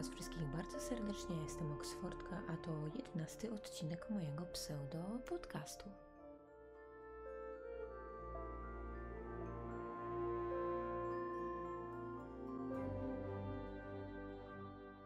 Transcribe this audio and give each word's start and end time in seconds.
Was 0.00 0.08
wszystkich 0.08 0.48
bardzo 0.48 0.80
serdecznie. 0.80 1.42
Jestem 1.42 1.72
Oksfordka, 1.72 2.42
a 2.48 2.56
to 2.56 2.70
jedenasty 2.94 3.52
odcinek 3.52 4.10
mojego 4.10 4.46
pseudo-podcastu. 4.46 5.90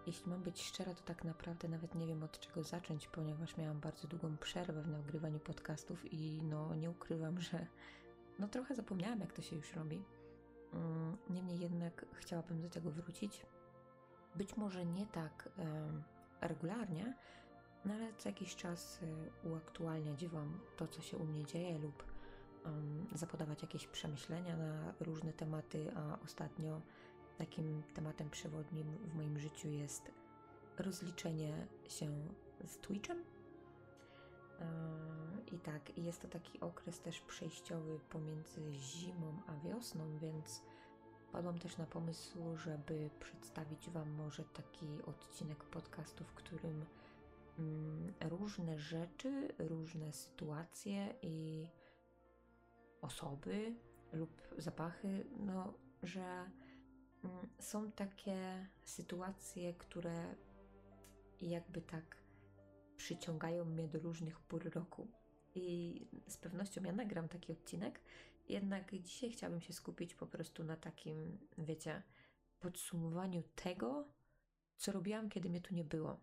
Jeśli 0.06 0.30
mam 0.30 0.42
być 0.42 0.62
szczera, 0.62 0.94
to 0.94 1.02
tak 1.02 1.24
naprawdę 1.24 1.68
nawet 1.68 1.94
nie 1.94 2.06
wiem 2.06 2.22
od 2.22 2.38
czego 2.38 2.62
zacząć, 2.62 3.08
ponieważ 3.08 3.56
miałam 3.56 3.80
bardzo 3.80 4.08
długą 4.08 4.36
przerwę 4.36 4.82
w 4.82 4.88
nagrywaniu 4.88 5.40
podcastów 5.40 6.12
i 6.12 6.42
no 6.42 6.74
nie 6.74 6.90
ukrywam, 6.90 7.40
że 7.40 7.66
no 8.38 8.48
trochę 8.48 8.74
zapomniałam 8.74 9.20
jak 9.20 9.32
to 9.32 9.42
się 9.42 9.56
już 9.56 9.72
robi. 9.72 10.02
Mm, 10.72 11.16
niemniej 11.30 11.58
jednak 11.58 12.06
chciałabym 12.12 12.60
do 12.60 12.70
tego 12.70 12.90
wrócić. 12.90 13.46
Być 14.34 14.56
może 14.56 14.86
nie 14.86 15.06
tak 15.06 15.48
regularnie, 16.40 17.14
no 17.84 17.94
ale 17.94 18.14
co 18.14 18.28
jakiś 18.28 18.56
czas 18.56 19.00
e, 19.02 19.48
uaktualniać 19.48 20.26
Wam 20.26 20.60
to, 20.76 20.88
co 20.88 21.02
się 21.02 21.16
u 21.16 21.24
mnie 21.24 21.44
dzieje, 21.44 21.78
lub 21.78 22.14
zapodawać 23.12 23.62
jakieś 23.62 23.86
przemyślenia 23.86 24.56
na 24.56 24.94
różne 25.00 25.32
tematy, 25.32 25.92
a 25.96 26.18
ostatnio 26.24 26.80
takim 27.38 27.82
tematem 27.94 28.30
przewodnim 28.30 28.98
w 28.98 29.14
moim 29.14 29.38
życiu 29.38 29.68
jest 29.68 30.10
rozliczenie 30.78 31.66
się 31.88 32.08
z 32.64 32.78
Twitchem. 32.78 33.24
E, 34.60 34.64
I 35.52 35.58
tak, 35.58 35.98
jest 35.98 36.22
to 36.22 36.28
taki 36.28 36.60
okres 36.60 37.00
też 37.00 37.20
przejściowy 37.20 37.98
pomiędzy 38.10 38.72
zimą 38.72 39.38
a 39.46 39.56
wiosną, 39.68 40.18
więc 40.18 40.62
Padłam 41.34 41.58
też 41.58 41.76
na 41.76 41.86
pomysł, 41.86 42.56
żeby 42.56 43.10
przedstawić 43.20 43.90
Wam 43.90 44.10
może 44.10 44.44
taki 44.44 45.02
odcinek 45.06 45.64
podcastu, 45.64 46.24
w 46.24 46.34
którym 46.34 46.84
mm, 47.58 48.12
różne 48.20 48.78
rzeczy, 48.78 49.48
różne 49.58 50.12
sytuacje 50.12 51.14
i 51.22 51.66
osoby 53.00 53.74
lub 54.12 54.30
zapachy, 54.58 55.26
no, 55.36 55.74
że 56.02 56.50
mm, 57.24 57.48
są 57.58 57.92
takie 57.92 58.66
sytuacje, 58.84 59.74
które 59.74 60.34
jakby 61.40 61.80
tak 61.82 62.16
przyciągają 62.96 63.64
mnie 63.64 63.88
do 63.88 63.98
różnych 63.98 64.40
pór 64.40 64.70
roku 64.74 65.08
i 65.54 66.00
z 66.26 66.36
pewnością 66.36 66.82
ja 66.82 66.92
nagram 66.92 67.28
taki 67.28 67.52
odcinek. 67.52 68.00
Jednak 68.48 69.02
dzisiaj 69.02 69.30
chciałabym 69.30 69.60
się 69.60 69.72
skupić 69.72 70.14
po 70.14 70.26
prostu 70.26 70.64
na 70.64 70.76
takim, 70.76 71.38
wiecie, 71.58 72.02
podsumowaniu 72.60 73.42
tego, 73.54 74.08
co 74.76 74.92
robiłam, 74.92 75.28
kiedy 75.28 75.48
mnie 75.48 75.60
tu 75.60 75.74
nie 75.74 75.84
było. 75.84 76.20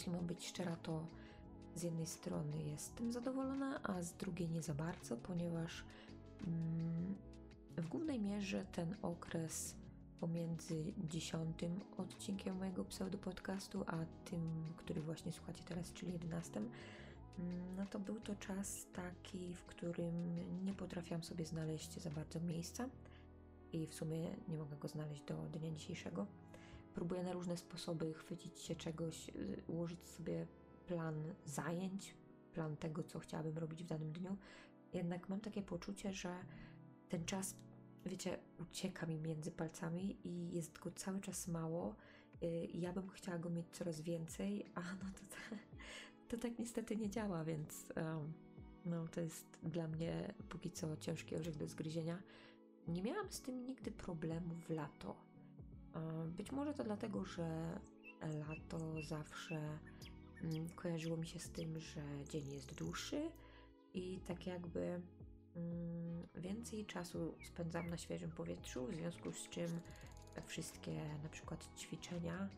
Jeśli 0.00 0.12
mam 0.12 0.26
być 0.26 0.48
szczera, 0.48 0.76
to 0.76 1.06
z 1.74 1.82
jednej 1.82 2.06
strony 2.06 2.62
jestem 2.62 3.12
zadowolona, 3.12 3.82
a 3.82 4.02
z 4.02 4.12
drugiej 4.12 4.48
nie 4.48 4.62
za 4.62 4.74
bardzo, 4.74 5.16
ponieważ 5.16 5.84
mm, 6.46 7.14
w 7.76 7.88
głównej 7.88 8.20
mierze 8.20 8.64
ten 8.72 8.96
okres 9.02 9.76
pomiędzy 10.20 10.92
dziesiątym 11.08 11.80
odcinkiem 11.96 12.56
mojego 12.56 12.84
pseudopodcastu, 12.84 13.84
a 13.86 13.96
tym, 14.24 14.74
który 14.76 15.00
właśnie 15.00 15.32
słuchacie 15.32 15.64
teraz, 15.64 15.92
czyli 15.92 16.12
jedenastym, 16.12 16.70
mm, 17.38 17.76
no 17.76 17.86
to 17.86 17.98
był 17.98 18.20
to 18.20 18.36
czas 18.36 18.86
taki, 18.92 19.54
w 19.54 19.64
którym 19.64 20.36
nie 20.64 20.74
potrafiłam 20.74 21.24
sobie 21.24 21.44
znaleźć 21.46 21.98
za 21.98 22.10
bardzo 22.10 22.40
miejsca 22.40 22.88
i 23.72 23.86
w 23.86 23.94
sumie 23.94 24.36
nie 24.48 24.58
mogę 24.58 24.76
go 24.76 24.88
znaleźć 24.88 25.22
do 25.22 25.34
dnia 25.34 25.70
dzisiejszego. 25.70 26.26
Próbuję 27.00 27.22
na 27.22 27.32
różne 27.32 27.56
sposoby 27.56 28.14
chwycić 28.14 28.60
się 28.60 28.74
czegoś, 28.76 29.28
y, 29.28 29.62
ułożyć 29.66 30.04
sobie 30.04 30.46
plan 30.86 31.34
zajęć, 31.44 32.14
plan 32.52 32.76
tego, 32.76 33.02
co 33.02 33.18
chciałabym 33.18 33.58
robić 33.58 33.84
w 33.84 33.86
danym 33.86 34.12
dniu. 34.12 34.36
Jednak 34.92 35.28
mam 35.28 35.40
takie 35.40 35.62
poczucie, 35.62 36.12
że 36.12 36.34
ten 37.08 37.24
czas, 37.24 37.56
wiecie, 38.06 38.38
ucieka 38.58 39.06
mi 39.06 39.18
między 39.18 39.50
palcami 39.50 40.16
i 40.24 40.52
jest 40.52 40.78
go 40.78 40.90
cały 40.90 41.20
czas 41.20 41.48
mało. 41.48 41.94
Y, 42.42 42.68
ja 42.74 42.92
bym 42.92 43.08
chciała 43.08 43.38
go 43.38 43.50
mieć 43.50 43.66
coraz 43.72 44.00
więcej, 44.00 44.66
a 44.74 44.80
no 44.80 45.10
to, 45.14 45.56
to, 46.28 46.42
tak 46.42 46.58
niestety 46.58 46.96
nie 46.96 47.10
działa, 47.10 47.44
więc 47.44 47.86
no, 48.84 49.08
to 49.08 49.20
jest 49.20 49.58
dla 49.62 49.88
mnie 49.88 50.34
póki 50.48 50.70
co 50.70 50.96
ciężki 50.96 51.36
orzech 51.36 51.56
do 51.56 51.66
zgryzienia. 51.66 52.22
Nie 52.88 53.02
miałam 53.02 53.32
z 53.32 53.40
tym 53.40 53.66
nigdy 53.66 53.90
problemu 53.90 54.54
w 54.54 54.70
lato 54.70 55.29
być 56.26 56.52
może 56.52 56.74
to 56.74 56.84
dlatego, 56.84 57.24
że 57.24 57.78
lato 58.48 59.02
zawsze 59.02 59.78
mm, 60.42 60.68
kojarzyło 60.68 61.16
mi 61.16 61.26
się 61.26 61.38
z 61.38 61.50
tym, 61.50 61.80
że 61.80 62.02
dzień 62.28 62.52
jest 62.52 62.74
dłuższy 62.74 63.30
i 63.94 64.20
tak 64.26 64.46
jakby 64.46 65.02
mm, 65.56 66.26
więcej 66.34 66.86
czasu 66.86 67.34
spędzam 67.44 67.90
na 67.90 67.96
świeżym 67.96 68.30
powietrzu, 68.30 68.86
w 68.86 68.94
związku 68.94 69.32
z 69.32 69.48
czym 69.48 69.80
wszystkie 70.46 71.18
na 71.22 71.28
przykład 71.28 71.68
ćwiczenia 71.76 72.48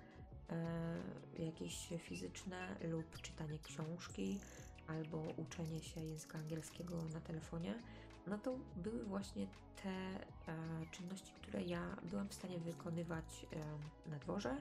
e, 0.50 1.44
jakieś 1.44 1.88
fizyczne 1.98 2.76
lub 2.82 3.20
czytanie 3.20 3.58
książki 3.58 4.40
albo 4.86 5.22
uczenie 5.36 5.82
się 5.82 6.00
języka 6.00 6.38
angielskiego 6.38 7.04
na 7.04 7.20
telefonie, 7.20 7.74
no 8.26 8.38
to 8.38 8.58
były 8.76 9.04
właśnie 9.04 9.46
te 9.82 9.90
e, 9.90 10.26
czynności, 10.90 11.32
które 11.32 11.62
ja 11.62 11.96
byłam 12.02 12.28
w 12.28 12.34
stanie 12.34 12.58
wykonywać 12.58 13.46
e, 14.06 14.10
na 14.10 14.18
dworze, 14.18 14.56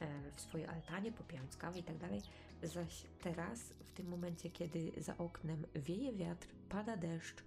e, 0.00 0.32
w 0.36 0.40
swojej 0.40 0.66
altanie, 0.66 1.12
popijając 1.12 1.56
kawę 1.56 1.78
i 1.78 1.82
tak 1.82 1.98
dalej. 1.98 2.20
Zaś 2.62 3.06
teraz, 3.20 3.60
w 3.84 3.92
tym 3.92 4.08
momencie, 4.08 4.50
kiedy 4.50 4.92
za 4.96 5.18
oknem 5.18 5.66
wieje 5.74 6.12
wiatr, 6.12 6.48
pada 6.68 6.96
deszcz, 6.96 7.44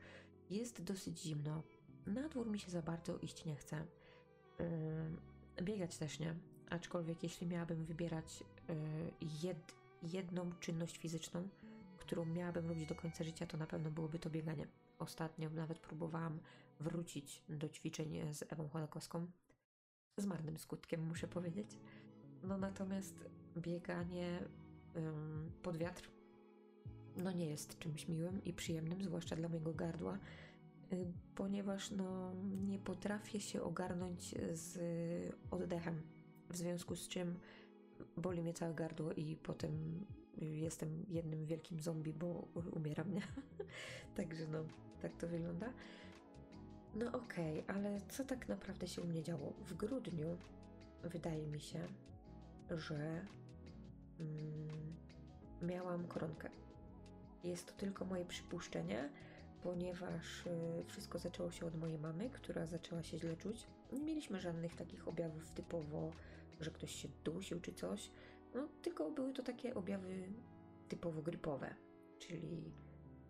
jest 0.49 0.83
dosyć 0.83 1.19
zimno, 1.19 1.63
na 2.07 2.29
dwór 2.29 2.47
mi 2.47 2.59
się 2.59 2.71
za 2.71 2.81
bardzo 2.81 3.17
iść 3.17 3.45
nie 3.45 3.55
chce. 3.55 3.85
E, 5.57 5.63
biegać 5.63 5.97
też 5.97 6.19
nie, 6.19 6.35
aczkolwiek 6.69 7.23
jeśli 7.23 7.47
miałabym 7.47 7.85
wybierać 7.85 8.43
e, 8.69 8.75
jed, 9.41 9.75
jedną 10.03 10.51
czynność 10.59 10.97
fizyczną, 10.97 11.49
którą 11.97 12.25
miałabym 12.25 12.67
robić 12.69 12.87
do 12.87 12.95
końca 12.95 13.23
życia, 13.23 13.45
to 13.45 13.57
na 13.57 13.67
pewno 13.67 13.91
byłoby 13.91 14.19
to 14.19 14.29
bieganie. 14.29 14.67
Ostatnio 14.99 15.49
nawet 15.49 15.79
próbowałam 15.79 16.39
wrócić 16.79 17.43
do 17.49 17.69
ćwiczeń 17.69 18.33
z 18.33 18.43
Ewą 18.53 18.69
Chodakowską. 18.69 19.27
Z 20.17 20.25
marnym 20.25 20.57
skutkiem, 20.57 21.07
muszę 21.07 21.27
powiedzieć. 21.27 21.79
No 22.43 22.57
natomiast 22.57 23.29
bieganie 23.57 24.39
ym, 24.95 25.51
pod 25.63 25.77
wiatr 25.77 26.11
no 27.17 27.31
nie 27.31 27.45
jest 27.45 27.79
czymś 27.79 28.07
miłym 28.07 28.43
i 28.43 28.53
przyjemnym, 28.53 29.03
zwłaszcza 29.03 29.35
dla 29.35 29.49
mojego 29.49 29.73
gardła, 29.73 30.19
y, 30.93 31.13
ponieważ 31.35 31.91
no 31.91 32.33
nie 32.67 32.79
potrafię 32.79 33.39
się 33.39 33.61
ogarnąć 33.61 34.35
z 34.53 34.77
oddechem, 35.51 36.01
w 36.49 36.57
związku 36.57 36.95
z 36.95 37.07
czym 37.07 37.39
boli 38.17 38.41
mnie 38.41 38.53
całe 38.53 38.73
gardło 38.73 39.13
i 39.13 39.35
potem 39.35 40.05
jestem 40.53 41.05
jednym 41.09 41.45
wielkim 41.45 41.79
zombie, 41.79 42.13
bo 42.13 42.47
umieram, 42.71 43.13
nie? 43.13 43.21
Także 44.15 44.47
no, 44.47 44.63
tak 45.01 45.17
to 45.17 45.27
wygląda. 45.27 45.73
No 46.95 47.07
okej, 47.07 47.59
okay, 47.59 47.75
ale 47.75 48.01
co 48.09 48.25
tak 48.25 48.47
naprawdę 48.49 48.87
się 48.87 49.01
u 49.01 49.07
mnie 49.07 49.23
działo? 49.23 49.53
W 49.65 49.73
grudniu 49.73 50.37
wydaje 51.03 51.47
mi 51.47 51.59
się, 51.59 51.87
że 52.69 53.25
mm, 54.19 54.95
miałam 55.61 56.07
koronkę. 56.07 56.49
Jest 57.43 57.65
to 57.67 57.73
tylko 57.73 58.05
moje 58.05 58.25
przypuszczenie, 58.25 59.09
ponieważ 59.63 60.45
y, 60.45 60.83
wszystko 60.87 61.19
zaczęło 61.19 61.51
się 61.51 61.65
od 61.65 61.75
mojej 61.75 61.99
mamy, 61.99 62.29
która 62.29 62.65
zaczęła 62.65 63.03
się 63.03 63.19
źle 63.19 63.37
czuć. 63.37 63.67
Nie 63.93 64.03
mieliśmy 64.03 64.39
żadnych 64.39 64.75
takich 64.75 65.07
objawów 65.07 65.51
typowo, 65.51 66.11
że 66.61 66.71
ktoś 66.71 66.95
się 66.95 67.07
dusił 67.23 67.59
czy 67.61 67.73
coś, 67.73 68.11
no 68.55 68.67
tylko 68.81 69.11
były 69.11 69.33
to 69.33 69.43
takie 69.43 69.75
objawy 69.75 70.33
typowo 70.87 71.21
grypowe, 71.21 71.75
czyli 72.19 72.71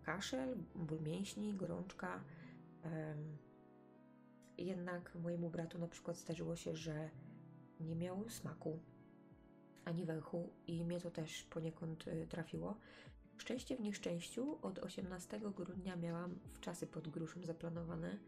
kaszel, 0.02 0.56
ból 0.74 1.00
mięśni, 1.00 1.54
gorączka. 1.54 2.24
Jednak 4.58 5.14
mojemu 5.14 5.50
bratu 5.50 5.78
na 5.78 5.88
przykład 5.88 6.16
zdarzyło 6.16 6.56
się, 6.56 6.76
że 6.76 7.10
nie 7.80 7.96
miał 7.96 8.30
smaku 8.30 8.80
ani 9.84 10.04
węchu 10.04 10.52
i 10.66 10.84
mnie 10.84 11.00
to 11.00 11.10
też 11.10 11.42
poniekąd 11.42 12.08
y, 12.08 12.26
trafiło. 12.26 12.76
Szczęście 13.36 13.76
w 13.76 13.80
nieszczęściu 13.80 14.58
od 14.62 14.78
18 14.78 15.40
grudnia 15.40 15.96
miałam 15.96 16.38
w 16.52 16.60
czasy 16.60 16.86
pod 16.86 17.08
gruszem 17.08 17.44
zaplanowane, 17.44 18.18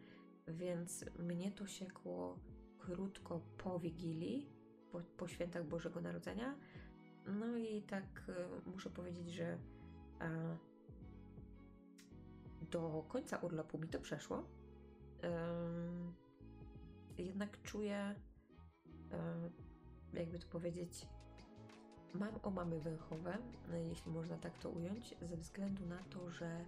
więc 0.49 1.05
mnie 1.19 1.53
to 1.53 1.67
siekło 1.67 2.39
krótko 2.79 3.41
po 3.59 3.79
Wigilii, 3.79 4.51
po, 4.93 5.01
po 5.17 5.29
świętach 5.29 5.67
Bożego 5.67 6.01
Narodzenia. 6.01 6.59
No 7.29 7.57
i 7.57 7.83
tak 7.83 8.29
y, 8.29 8.71
muszę 8.71 8.91
powiedzieć, 8.91 9.33
że 9.33 9.59
a, 10.19 10.29
do 12.71 13.05
końca 13.09 13.37
urlopu 13.37 13.79
mi 13.79 13.89
to 13.89 14.01
przeszło. 14.01 14.43
Jednak 17.19 17.63
czuję, 17.63 18.15
y, 20.15 20.19
jakby 20.19 20.39
to 20.39 20.47
powiedzieć, 20.47 21.07
mam 22.15 22.35
omamy 22.43 22.81
węchowe, 22.81 23.39
jeśli 23.89 24.13
można 24.13 24.39
tak 24.39 24.59
to 24.59 24.71
ująć, 24.71 25.15
ze 25.23 25.37
względu 25.37 25.87
na 25.87 25.99
to, 25.99 26.31
że 26.31 26.65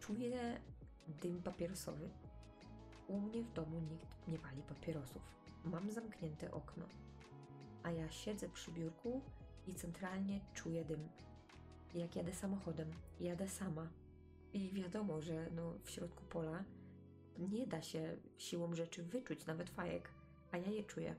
czuję 0.00 0.60
dym 1.22 1.42
papierosowy. 1.42 2.10
U 3.08 3.20
mnie 3.20 3.42
w 3.42 3.52
domu 3.52 3.80
nikt 3.80 4.28
nie 4.28 4.38
pali 4.38 4.62
papierosów. 4.62 5.37
Mam 5.70 5.90
zamknięte 5.90 6.50
okno, 6.50 6.86
a 7.82 7.90
ja 7.90 8.10
siedzę 8.10 8.48
przy 8.48 8.72
biurku 8.72 9.20
i 9.66 9.74
centralnie 9.74 10.40
czuję 10.54 10.84
dym. 10.84 11.08
Jak 11.94 12.16
jadę 12.16 12.32
samochodem, 12.32 12.90
jadę 13.20 13.48
sama. 13.48 13.88
I 14.52 14.70
wiadomo, 14.72 15.20
że 15.20 15.50
no, 15.50 15.74
w 15.84 15.90
środku 15.90 16.24
pola 16.24 16.64
nie 17.38 17.66
da 17.66 17.82
się 17.82 18.16
siłą 18.38 18.74
rzeczy 18.74 19.02
wyczuć 19.02 19.46
nawet 19.46 19.70
fajek, 19.70 20.10
a 20.52 20.58
ja 20.58 20.70
je 20.70 20.84
czuję. 20.84 21.16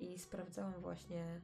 I 0.00 0.18
sprawdzałam 0.18 0.80
właśnie, 0.80 1.40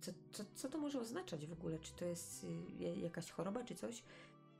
co, 0.00 0.12
co, 0.32 0.44
co 0.54 0.68
to 0.68 0.78
może 0.78 1.00
oznaczać 1.00 1.46
w 1.46 1.52
ogóle, 1.52 1.78
czy 1.78 1.92
to 1.92 2.04
jest 2.04 2.44
y, 2.44 2.96
jakaś 2.96 3.30
choroba, 3.30 3.64
czy 3.64 3.74
coś. 3.74 4.04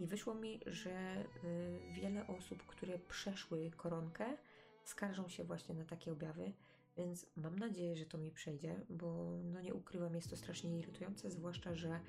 I 0.00 0.06
wyszło 0.06 0.34
mi, 0.34 0.60
że 0.66 1.24
y, 1.44 1.80
wiele 1.92 2.26
osób, 2.26 2.66
które 2.66 2.98
przeszły 2.98 3.70
koronkę, 3.76 4.36
skarżą 4.84 5.28
się 5.28 5.44
właśnie 5.44 5.74
na 5.74 5.84
takie 5.84 6.12
objawy, 6.12 6.52
więc 6.98 7.26
mam 7.36 7.58
nadzieję, 7.58 7.96
że 7.96 8.06
to 8.06 8.18
mi 8.18 8.30
przejdzie, 8.30 8.80
bo 8.90 9.38
no 9.44 9.60
nie 9.60 9.74
ukrywam, 9.74 10.14
jest 10.14 10.30
to 10.30 10.36
strasznie 10.36 10.78
irytujące, 10.78 11.30
zwłaszcza, 11.30 11.74
że 11.74 12.00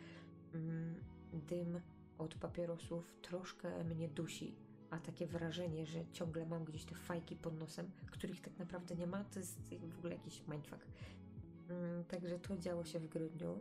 mm, 0.53 0.95
dym 1.33 1.81
od 2.17 2.35
papierosów 2.35 3.15
troszkę 3.21 3.83
mnie 3.83 4.09
dusi, 4.09 4.55
a 4.89 4.99
takie 4.99 5.27
wrażenie, 5.27 5.85
że 5.85 6.05
ciągle 6.11 6.45
mam 6.45 6.65
gdzieś 6.65 6.85
te 6.85 6.95
fajki 6.95 7.35
pod 7.35 7.59
nosem, 7.59 7.91
których 8.11 8.41
tak 8.41 8.59
naprawdę 8.59 8.95
nie 8.95 9.07
ma, 9.07 9.23
to 9.23 9.39
jest 9.39 9.75
w 9.93 9.97
ogóle 9.97 10.13
jakiś 10.13 10.47
mindfuck. 10.47 10.87
Mm, 11.69 12.03
także 12.03 12.39
to 12.39 12.57
działo 12.57 12.85
się 12.85 12.99
w 12.99 13.07
grudniu. 13.07 13.59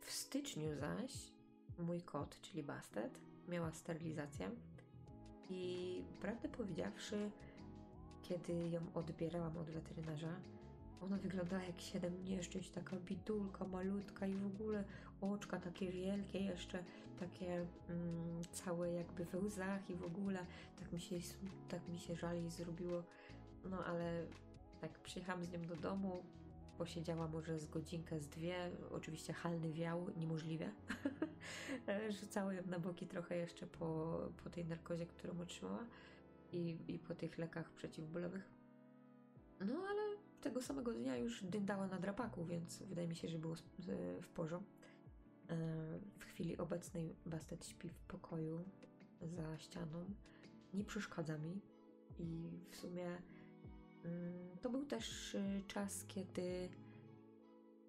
W 0.00 0.10
styczniu 0.10 0.76
zaś 0.76 1.32
mój 1.78 2.02
kot, 2.02 2.40
czyli 2.40 2.62
Bastet, 2.62 3.20
miała 3.48 3.72
sterylizację 3.72 4.50
i 5.50 6.02
prawdę 6.20 6.48
powiedziawszy, 6.48 7.30
kiedy 8.28 8.68
ją 8.68 8.80
odbierałam 8.94 9.56
od 9.56 9.70
weterynarza, 9.70 10.36
ona 11.00 11.16
wyglądała 11.16 11.62
jak 11.62 11.80
siedem 11.80 12.24
nieszczęść, 12.24 12.70
taka 12.70 12.96
bidulka, 12.96 13.64
malutka 13.64 14.26
i 14.26 14.34
w 14.34 14.46
ogóle 14.46 14.84
oczka 15.20 15.60
takie 15.60 15.92
wielkie, 15.92 16.38
jeszcze 16.38 16.84
takie 17.20 17.66
mm, 17.88 18.44
całe 18.52 18.92
jakby 18.92 19.24
we 19.24 19.38
łzach 19.38 19.90
i 19.90 19.94
w 19.94 20.04
ogóle 20.04 20.46
tak 20.78 20.92
mi 20.92 21.00
się, 21.00 21.16
tak 21.68 21.88
mi 21.88 21.98
się 21.98 22.16
żali 22.16 22.50
zrobiło. 22.50 23.02
No 23.70 23.84
ale 23.84 24.26
tak 24.80 24.98
przyjechałam 24.98 25.44
z 25.44 25.52
nią 25.52 25.62
do 25.62 25.76
domu, 25.76 26.22
posiedziała 26.78 27.28
może 27.28 27.58
z 27.58 27.66
godzinkę, 27.66 28.20
z 28.20 28.28
dwie. 28.28 28.70
Oczywiście 28.90 29.32
halny 29.32 29.72
wiał, 29.72 30.06
niemożliwe. 30.16 30.70
Rzucała 32.20 32.54
ją 32.54 32.62
na 32.66 32.78
boki 32.78 33.06
trochę 33.06 33.36
jeszcze 33.36 33.66
po, 33.66 34.18
po 34.44 34.50
tej 34.50 34.64
narkozie, 34.64 35.06
którą 35.06 35.40
otrzymała 35.40 35.86
i, 36.54 36.78
i 36.88 36.98
po 36.98 37.14
tych 37.14 37.38
lekach 37.38 37.70
przeciwbólowych. 37.70 38.50
No 39.60 39.74
ale 39.74 40.16
tego 40.40 40.62
samego 40.62 40.92
dnia 40.92 41.16
już 41.16 41.44
dyndała 41.44 41.86
na 41.86 41.98
drapaku, 41.98 42.44
więc 42.44 42.82
wydaje 42.82 43.08
mi 43.08 43.16
się, 43.16 43.28
że 43.28 43.38
było 43.38 43.54
w 44.22 44.28
porządku. 44.28 44.74
E, 45.50 45.56
w 46.18 46.24
chwili 46.24 46.58
obecnej 46.58 47.16
Bastet 47.26 47.66
śpi 47.66 47.88
w 47.88 47.98
pokoju 47.98 48.64
za 49.22 49.58
ścianą. 49.58 50.04
Nie 50.74 50.84
przeszkadza 50.84 51.38
mi 51.38 51.60
i 52.18 52.50
w 52.70 52.76
sumie 52.76 53.06
mm, 54.04 54.58
to 54.62 54.70
był 54.70 54.84
też 54.84 55.34
y, 55.34 55.62
czas, 55.66 56.04
kiedy 56.04 56.68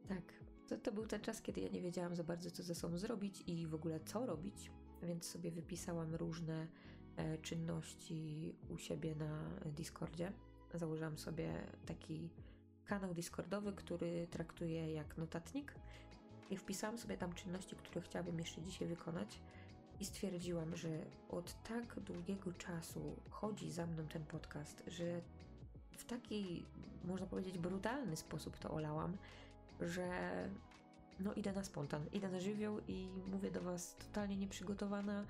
tak, 0.07 0.33
to, 0.67 0.77
to 0.77 0.91
był 0.91 1.07
ten 1.07 1.21
czas, 1.21 1.41
kiedy 1.41 1.61
ja 1.61 1.69
nie 1.69 1.81
wiedziałam 1.81 2.15
za 2.15 2.23
bardzo, 2.23 2.51
co 2.51 2.63
ze 2.63 2.75
sobą 2.75 2.97
zrobić 2.97 3.43
i 3.47 3.67
w 3.67 3.75
ogóle 3.75 3.99
co 3.99 4.25
robić, 4.25 4.71
więc 5.03 5.25
sobie 5.25 5.51
wypisałam 5.51 6.15
różne 6.15 6.61
e, 6.61 6.67
czynności 7.41 8.53
u 8.69 8.77
siebie 8.77 9.15
na 9.15 9.49
Discordzie. 9.65 10.31
Założyłam 10.73 11.17
sobie 11.17 11.53
taki 11.85 12.29
kanał 12.85 13.13
Discordowy, 13.13 13.73
który 13.73 14.27
traktuję 14.31 14.93
jak 14.93 15.17
notatnik 15.17 15.75
i 16.49 16.57
wpisałam 16.57 16.97
sobie 16.97 17.17
tam 17.17 17.33
czynności, 17.33 17.75
które 17.75 18.01
chciałabym 18.01 18.39
jeszcze 18.39 18.61
dzisiaj 18.61 18.87
wykonać. 18.87 19.41
I 19.99 20.05
stwierdziłam, 20.05 20.75
że 20.75 20.89
od 21.29 21.63
tak 21.63 21.99
długiego 21.99 22.53
czasu 22.53 23.15
chodzi 23.29 23.71
za 23.71 23.85
mną 23.85 24.07
ten 24.07 24.25
podcast, 24.25 24.83
że 24.87 25.21
w 25.97 26.05
taki, 26.05 26.65
można 27.03 27.27
powiedzieć, 27.27 27.57
brutalny 27.57 28.15
sposób 28.15 28.57
to 28.57 28.71
olałam, 28.71 29.17
że 29.81 30.09
no 31.19 31.33
idę 31.33 31.53
na 31.53 31.63
spontan, 31.63 32.05
idę 32.13 32.29
na 32.29 32.39
żywioł 32.39 32.79
i 32.87 33.09
mówię 33.31 33.51
do 33.51 33.61
Was 33.61 33.95
totalnie 33.95 34.37
nieprzygotowana, 34.37 35.25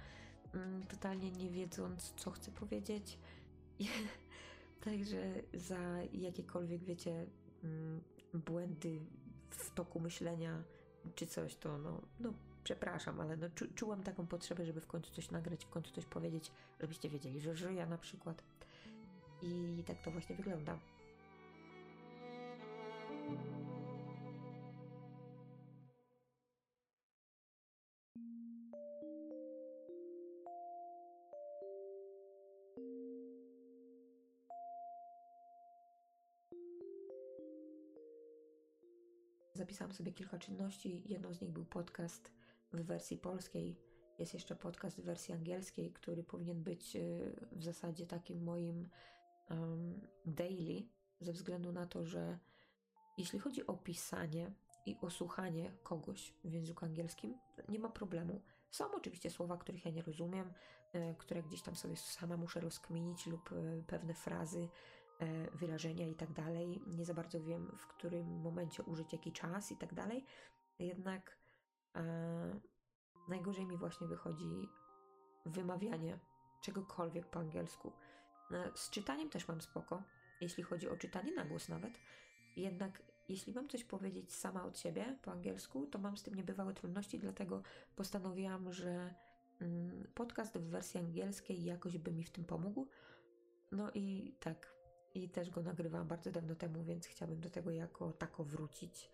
totalnie 0.90 1.32
nie 1.32 1.50
wiedząc, 1.50 2.14
co 2.18 2.32
chcę 2.32 2.52
powiedzieć. 2.52 3.18
Także 4.86 5.34
za 5.54 5.80
jakiekolwiek, 6.14 6.84
wiecie, 6.84 7.26
mm, 7.64 8.02
błędy 8.34 9.00
w 9.50 9.74
toku 9.74 10.00
myślenia 10.00 10.64
czy 11.16 11.28
coś, 11.28 11.56
to 11.56 11.78
no, 11.78 12.02
no 12.20 12.34
przepraszam, 12.64 13.22
ale 13.22 13.38
no, 13.38 13.50
czu, 13.56 13.66
czułam 13.76 14.04
taką 14.04 14.28
potrzebę, 14.28 14.66
żeby 14.66 14.82
w 14.82 14.88
końcu 14.88 15.12
coś 15.12 15.32
nagrać, 15.32 15.66
w 15.66 15.70
końcu 15.70 15.92
coś 15.92 16.06
powiedzieć, 16.06 16.52
żebyście 16.82 17.10
wiedzieli, 17.10 17.42
że 17.42 17.56
żyję 17.56 17.86
na 17.86 17.98
przykład. 17.98 18.44
I 19.42 19.84
tak 19.84 20.02
to 20.02 20.12
właśnie 20.12 20.36
wygląda. 20.36 20.80
Zapisałam 39.56 39.94
sobie 39.94 40.12
kilka 40.12 40.38
czynności. 40.38 41.04
Jedną 41.06 41.34
z 41.34 41.42
nich 41.42 41.52
był 41.52 41.66
podcast 41.66 42.32
w 42.74 42.82
wersji 42.82 43.18
polskiej. 43.18 43.76
Jest 44.20 44.34
jeszcze 44.34 44.56
podcast 44.56 45.02
w 45.02 45.04
wersji 45.04 45.34
angielskiej, 45.34 45.92
który 45.94 46.24
powinien 46.24 46.64
być 46.64 46.96
y, 46.96 47.36
w 47.52 47.64
zasadzie 47.64 48.06
takim 48.06 48.44
moim 48.44 48.90
um, 49.50 50.02
daily, 50.26 50.84
ze 51.22 51.34
względu 51.34 51.72
na 51.72 51.86
to, 51.86 52.06
że 52.06 52.40
jeśli 53.18 53.40
chodzi 53.40 53.68
o 53.68 53.74
pisanie 53.74 54.52
i 54.86 54.98
o 55.02 55.10
słuchanie 55.10 55.72
kogoś 55.84 56.34
w 56.44 56.52
języku 56.52 56.86
angielskim, 56.86 57.38
nie 57.70 57.80
ma 57.80 57.90
problemu. 57.90 58.42
Są 58.72 58.92
oczywiście 58.92 59.30
słowa, 59.30 59.58
których 59.58 59.86
ja 59.86 59.92
nie 59.92 60.02
rozumiem, 60.02 60.54
y, 60.96 61.16
które 61.18 61.44
gdzieś 61.44 61.62
tam 61.62 61.76
sobie 61.76 61.96
sama 61.96 62.38
muszę 62.38 62.60
rozkminić, 62.60 63.28
lub 63.28 63.52
y, 63.52 63.84
pewne 63.88 64.14
frazy, 64.14 64.68
E, 64.68 64.95
wyrażenia 65.54 66.08
i 66.08 66.16
tak 66.16 66.34
dalej. 66.34 66.82
Nie 66.88 67.06
za 67.06 67.14
bardzo 67.14 67.42
wiem, 67.42 67.72
w 67.78 67.88
którym 67.88 68.42
momencie 68.42 68.84
użyć 68.84 69.14
jaki 69.14 69.32
czas 69.32 69.72
i 69.72 69.78
tak 69.78 69.94
dalej. 69.94 70.26
Jednak 70.80 71.38
e, 71.96 72.60
najgorzej 73.28 73.66
mi 73.66 73.78
właśnie 73.78 74.08
wychodzi 74.08 74.70
wymawianie 75.46 76.20
czegokolwiek 76.62 77.26
po 77.26 77.40
angielsku. 77.40 77.92
E, 78.52 78.72
z 78.76 78.90
czytaniem 78.90 79.30
też 79.30 79.48
mam 79.48 79.62
spoko, 79.62 80.04
jeśli 80.42 80.64
chodzi 80.64 80.90
o 80.90 80.98
czytanie 80.98 81.32
na 81.34 81.46
głos 81.46 81.70
nawet. 81.70 82.00
Jednak 82.56 83.02
jeśli 83.30 83.54
mam 83.54 83.70
coś 83.70 83.84
powiedzieć 83.84 84.34
sama 84.34 84.64
od 84.64 84.80
siebie 84.80 85.18
po 85.22 85.32
angielsku, 85.32 85.88
to 85.88 86.00
mam 86.00 86.18
z 86.18 86.24
tym 86.24 86.36
niebywałe 86.36 86.74
trudności, 86.74 87.20
dlatego 87.20 87.62
postanowiłam, 87.96 88.74
że 88.74 89.14
mm, 89.62 90.08
podcast 90.16 90.58
w 90.58 90.70
wersji 90.70 91.00
angielskiej 91.00 91.64
jakoś 91.64 91.98
by 91.98 92.12
mi 92.12 92.24
w 92.24 92.32
tym 92.32 92.46
pomógł. 92.46 92.88
No 93.72 93.92
i 93.94 94.36
tak, 94.40 94.75
i 95.16 95.30
też 95.30 95.50
go 95.50 95.62
nagrywałam 95.62 96.08
bardzo 96.08 96.32
dawno 96.32 96.56
temu, 96.56 96.84
więc 96.84 97.06
chciałabym 97.08 97.42
do 97.42 97.50
tego 97.50 97.72
jako 97.72 98.14
tako 98.14 98.44
wrócić. 98.44 99.10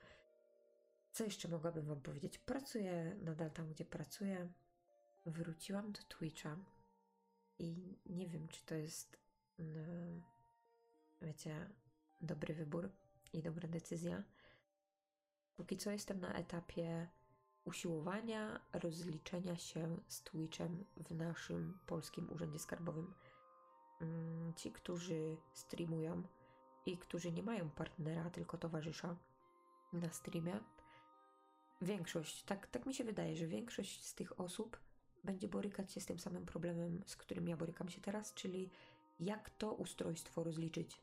Co 1.12 1.24
jeszcze 1.24 1.48
mogłabym 1.48 1.86
Wam 1.86 2.02
powiedzieć? 2.02 2.38
Pracuję 2.38 3.16
nadal 3.22 3.52
tam, 3.52 3.70
gdzie 3.70 3.86
pracuję. 3.86 4.52
Wróciłam 5.26 5.92
do 5.92 6.00
Twitcha 6.02 6.58
i 7.60 7.98
nie 8.06 8.28
wiem, 8.28 8.48
czy 8.48 8.66
to 8.66 8.76
jest, 8.76 9.18
no, 9.60 9.82
wiecie, 11.22 11.70
dobry 12.22 12.54
wybór 12.54 12.90
i 13.34 13.44
dobra 13.44 13.68
decyzja. 13.68 14.24
Póki 15.56 15.78
co 15.78 15.92
jestem 15.92 16.20
na 16.20 16.34
etapie 16.34 17.08
usiłowania 17.66 18.62
rozliczenia 18.74 19.58
się 19.58 19.98
z 20.08 20.24
Twitchem 20.24 20.86
w 20.98 21.16
naszym 21.16 21.80
polskim 21.86 22.30
urzędzie 22.32 22.60
skarbowym. 22.60 23.14
Mm, 24.02 24.54
ci, 24.54 24.72
którzy 24.72 25.38
streamują 25.54 26.24
i 26.86 26.98
którzy 26.98 27.32
nie 27.32 27.44
mają 27.44 27.70
partnera, 27.70 28.30
tylko 28.30 28.58
towarzysza 28.58 29.16
na 29.94 30.12
streamie, 30.12 30.60
większość, 31.82 32.44
tak, 32.44 32.68
tak 32.68 32.86
mi 32.86 32.94
się 32.94 33.04
wydaje, 33.04 33.36
że 33.36 33.48
większość 33.48 34.06
z 34.06 34.16
tych 34.16 34.40
osób 34.40 34.80
będzie 35.24 35.48
borykać 35.48 35.92
się 35.92 36.02
z 36.02 36.06
tym 36.06 36.20
samym 36.20 36.46
problemem, 36.46 37.04
z 37.06 37.16
którym 37.16 37.48
ja 37.48 37.58
borykam 37.58 37.90
się 37.90 38.02
teraz, 38.02 38.34
czyli 38.34 38.70
jak 39.20 39.50
to 39.50 39.74
ustrojstwo 39.74 40.44
rozliczyć. 40.44 41.02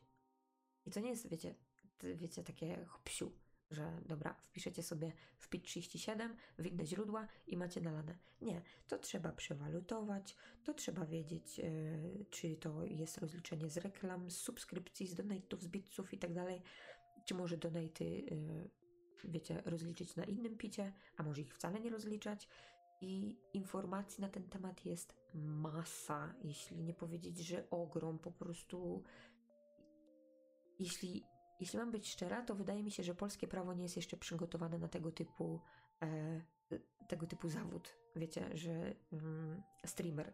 I 0.85 0.91
to 0.91 0.99
nie 0.99 1.09
jest, 1.09 1.29
wiecie, 1.29 1.55
wiecie, 2.03 2.43
takie 2.43 2.85
psiu, 3.03 3.31
że 3.71 4.01
dobra, 4.05 4.33
wpiszecie 4.33 4.83
sobie 4.83 5.11
w 5.37 5.49
PIT 5.49 5.63
37 5.63 6.35
w 6.59 6.65
inne 6.65 6.85
źródła 6.85 7.27
i 7.47 7.57
macie 7.57 7.81
nalane. 7.81 8.17
Nie, 8.41 8.61
to 8.87 8.97
trzeba 8.97 9.31
przewalutować, 9.31 10.35
to 10.63 10.73
trzeba 10.73 11.05
wiedzieć, 11.05 11.57
yy, 11.57 12.25
czy 12.29 12.55
to 12.55 12.83
jest 12.85 13.17
rozliczenie 13.17 13.69
z 13.69 13.77
reklam, 13.77 14.29
z 14.29 14.37
subskrypcji, 14.37 15.07
z 15.07 15.15
donate'ów, 15.15 15.59
z 15.59 15.67
bitsów 15.67 16.13
i 16.13 16.17
tak 16.17 16.33
dalej, 16.33 16.61
czy 17.25 17.33
może 17.35 17.57
donate'y, 17.57 18.05
yy, 18.05 18.69
wiecie, 19.23 19.61
rozliczyć 19.65 20.15
na 20.15 20.23
innym 20.23 20.57
picie, 20.57 20.93
a 21.17 21.23
może 21.23 21.41
ich 21.41 21.55
wcale 21.55 21.79
nie 21.79 21.89
rozliczać. 21.89 22.47
I 23.01 23.37
informacji 23.53 24.21
na 24.21 24.29
ten 24.29 24.43
temat 24.43 24.85
jest 24.85 25.15
masa, 25.33 26.33
jeśli 26.43 26.83
nie 26.83 26.93
powiedzieć, 26.93 27.39
że 27.39 27.69
ogrom, 27.69 28.19
po 28.19 28.31
prostu. 28.31 29.03
Jeśli 30.79 31.23
jeśli 31.59 31.79
mam 31.79 31.91
być 31.91 32.09
szczera, 32.09 32.41
to 32.41 32.55
wydaje 32.55 32.83
mi 32.83 32.91
się, 32.91 33.03
że 33.03 33.15
polskie 33.15 33.47
prawo 33.47 33.73
nie 33.73 33.83
jest 33.83 33.95
jeszcze 33.95 34.17
przygotowane 34.17 34.79
na 34.79 34.87
tego 34.87 35.11
typu, 35.11 35.59
e, 36.01 36.41
tego 37.07 37.27
typu 37.27 37.49
zawód. 37.49 37.95
Wiecie, 38.15 38.57
że 38.57 38.95
mm, 39.13 39.63
streamer. 39.85 40.33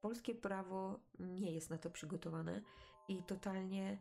Polskie 0.00 0.34
prawo 0.34 1.00
nie 1.18 1.52
jest 1.52 1.70
na 1.70 1.78
to 1.78 1.90
przygotowane 1.90 2.62
i 3.08 3.22
totalnie 3.22 3.98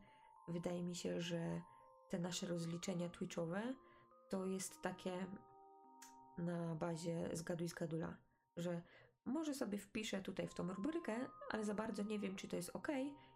wydaje 0.48 0.84
mi 0.84 0.96
się, 0.96 1.22
że 1.22 1.62
te 2.10 2.20
nasze 2.20 2.48
rozliczenia 2.48 3.10
Twitchowe 3.10 3.76
to 4.30 4.46
jest 4.46 4.82
takie 4.82 5.26
na 6.38 6.76
bazie 6.76 7.30
zgaduj 7.34 7.68
zgadula, 7.68 8.18
że 8.58 8.82
może 9.26 9.54
sobie 9.54 9.78
wpiszę 9.78 10.22
tutaj 10.22 10.48
w 10.48 10.54
tą 10.54 10.74
rubrykę, 10.74 11.30
ale 11.50 11.66
za 11.66 11.74
bardzo 11.74 12.04
nie 12.04 12.20
wiem, 12.20 12.36
czy 12.36 12.48
to 12.48 12.56
jest 12.56 12.70
ok. 12.74 12.88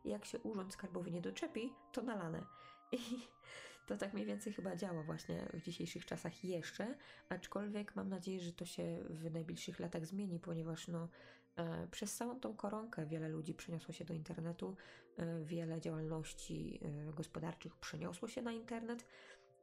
Jak 0.05 0.25
się 0.25 0.39
urząd 0.39 0.73
skarbowy 0.73 1.11
nie 1.11 1.21
doczepi, 1.21 1.73
to 1.91 2.01
nalane. 2.01 2.45
I 2.93 2.99
to 3.87 3.97
tak 3.97 4.13
mniej 4.13 4.25
więcej 4.25 4.53
chyba 4.53 4.75
działa 4.75 5.03
właśnie 5.03 5.47
w 5.53 5.61
dzisiejszych 5.61 6.05
czasach 6.05 6.43
jeszcze, 6.43 6.97
aczkolwiek 7.29 7.95
mam 7.95 8.09
nadzieję, 8.09 8.39
że 8.39 8.53
to 8.53 8.65
się 8.65 9.03
w 9.09 9.31
najbliższych 9.31 9.79
latach 9.79 10.05
zmieni, 10.05 10.39
ponieważ 10.39 10.87
no, 10.87 11.09
e, 11.55 11.87
przez 11.87 12.15
całą 12.15 12.39
tą 12.39 12.55
koronkę 12.55 13.05
wiele 13.05 13.29
ludzi 13.29 13.53
przeniosło 13.53 13.93
się 13.93 14.05
do 14.05 14.13
internetu, 14.13 14.75
e, 15.17 15.43
wiele 15.43 15.81
działalności 15.81 16.79
e, 16.81 17.13
gospodarczych 17.13 17.75
przeniosło 17.75 18.27
się 18.27 18.41
na 18.41 18.51
internet 18.51 19.05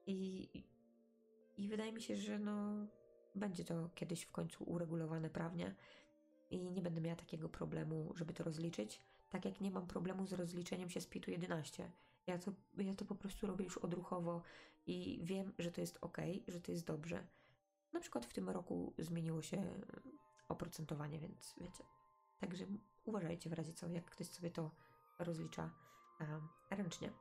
i, 0.06 0.48
i 1.58 1.68
wydaje 1.68 1.92
mi 1.92 2.02
się, 2.02 2.16
że 2.16 2.38
no, 2.38 2.86
będzie 3.34 3.64
to 3.64 3.90
kiedyś 3.94 4.22
w 4.22 4.32
końcu 4.32 4.64
uregulowane 4.64 5.30
prawnie 5.30 5.74
i 6.50 6.70
nie 6.70 6.82
będę 6.82 7.00
miała 7.00 7.16
takiego 7.16 7.48
problemu, 7.48 8.12
żeby 8.14 8.34
to 8.34 8.44
rozliczyć, 8.44 9.00
tak 9.30 9.44
jak 9.44 9.60
nie 9.60 9.70
mam 9.70 9.86
problemu 9.86 10.26
z 10.26 10.32
rozliczeniem 10.32 10.90
się 10.90 11.00
z 11.00 11.06
PIT-u 11.06 11.30
11 11.30 11.90
ja 12.30 12.38
to, 12.38 12.52
ja 12.78 12.94
to 12.94 13.04
po 13.04 13.14
prostu 13.14 13.46
robię 13.46 13.64
już 13.64 13.78
odruchowo 13.78 14.42
i 14.86 15.20
wiem, 15.22 15.52
że 15.58 15.72
to 15.72 15.80
jest 15.80 15.98
ok, 16.00 16.18
że 16.48 16.60
to 16.60 16.72
jest 16.72 16.84
dobrze. 16.84 17.26
Na 17.92 18.00
przykład 18.00 18.26
w 18.26 18.32
tym 18.32 18.50
roku 18.50 18.94
zmieniło 18.98 19.42
się 19.42 19.80
oprocentowanie, 20.48 21.18
więc 21.18 21.54
wiecie. 21.60 21.84
Także 22.38 22.66
uważajcie 23.04 23.50
w 23.50 23.52
razie 23.52 23.72
co, 23.72 23.88
jak 23.88 24.04
ktoś 24.04 24.26
sobie 24.26 24.50
to 24.50 24.70
rozlicza 25.18 25.70
um, 26.20 26.48
ręcznie. 26.70 27.12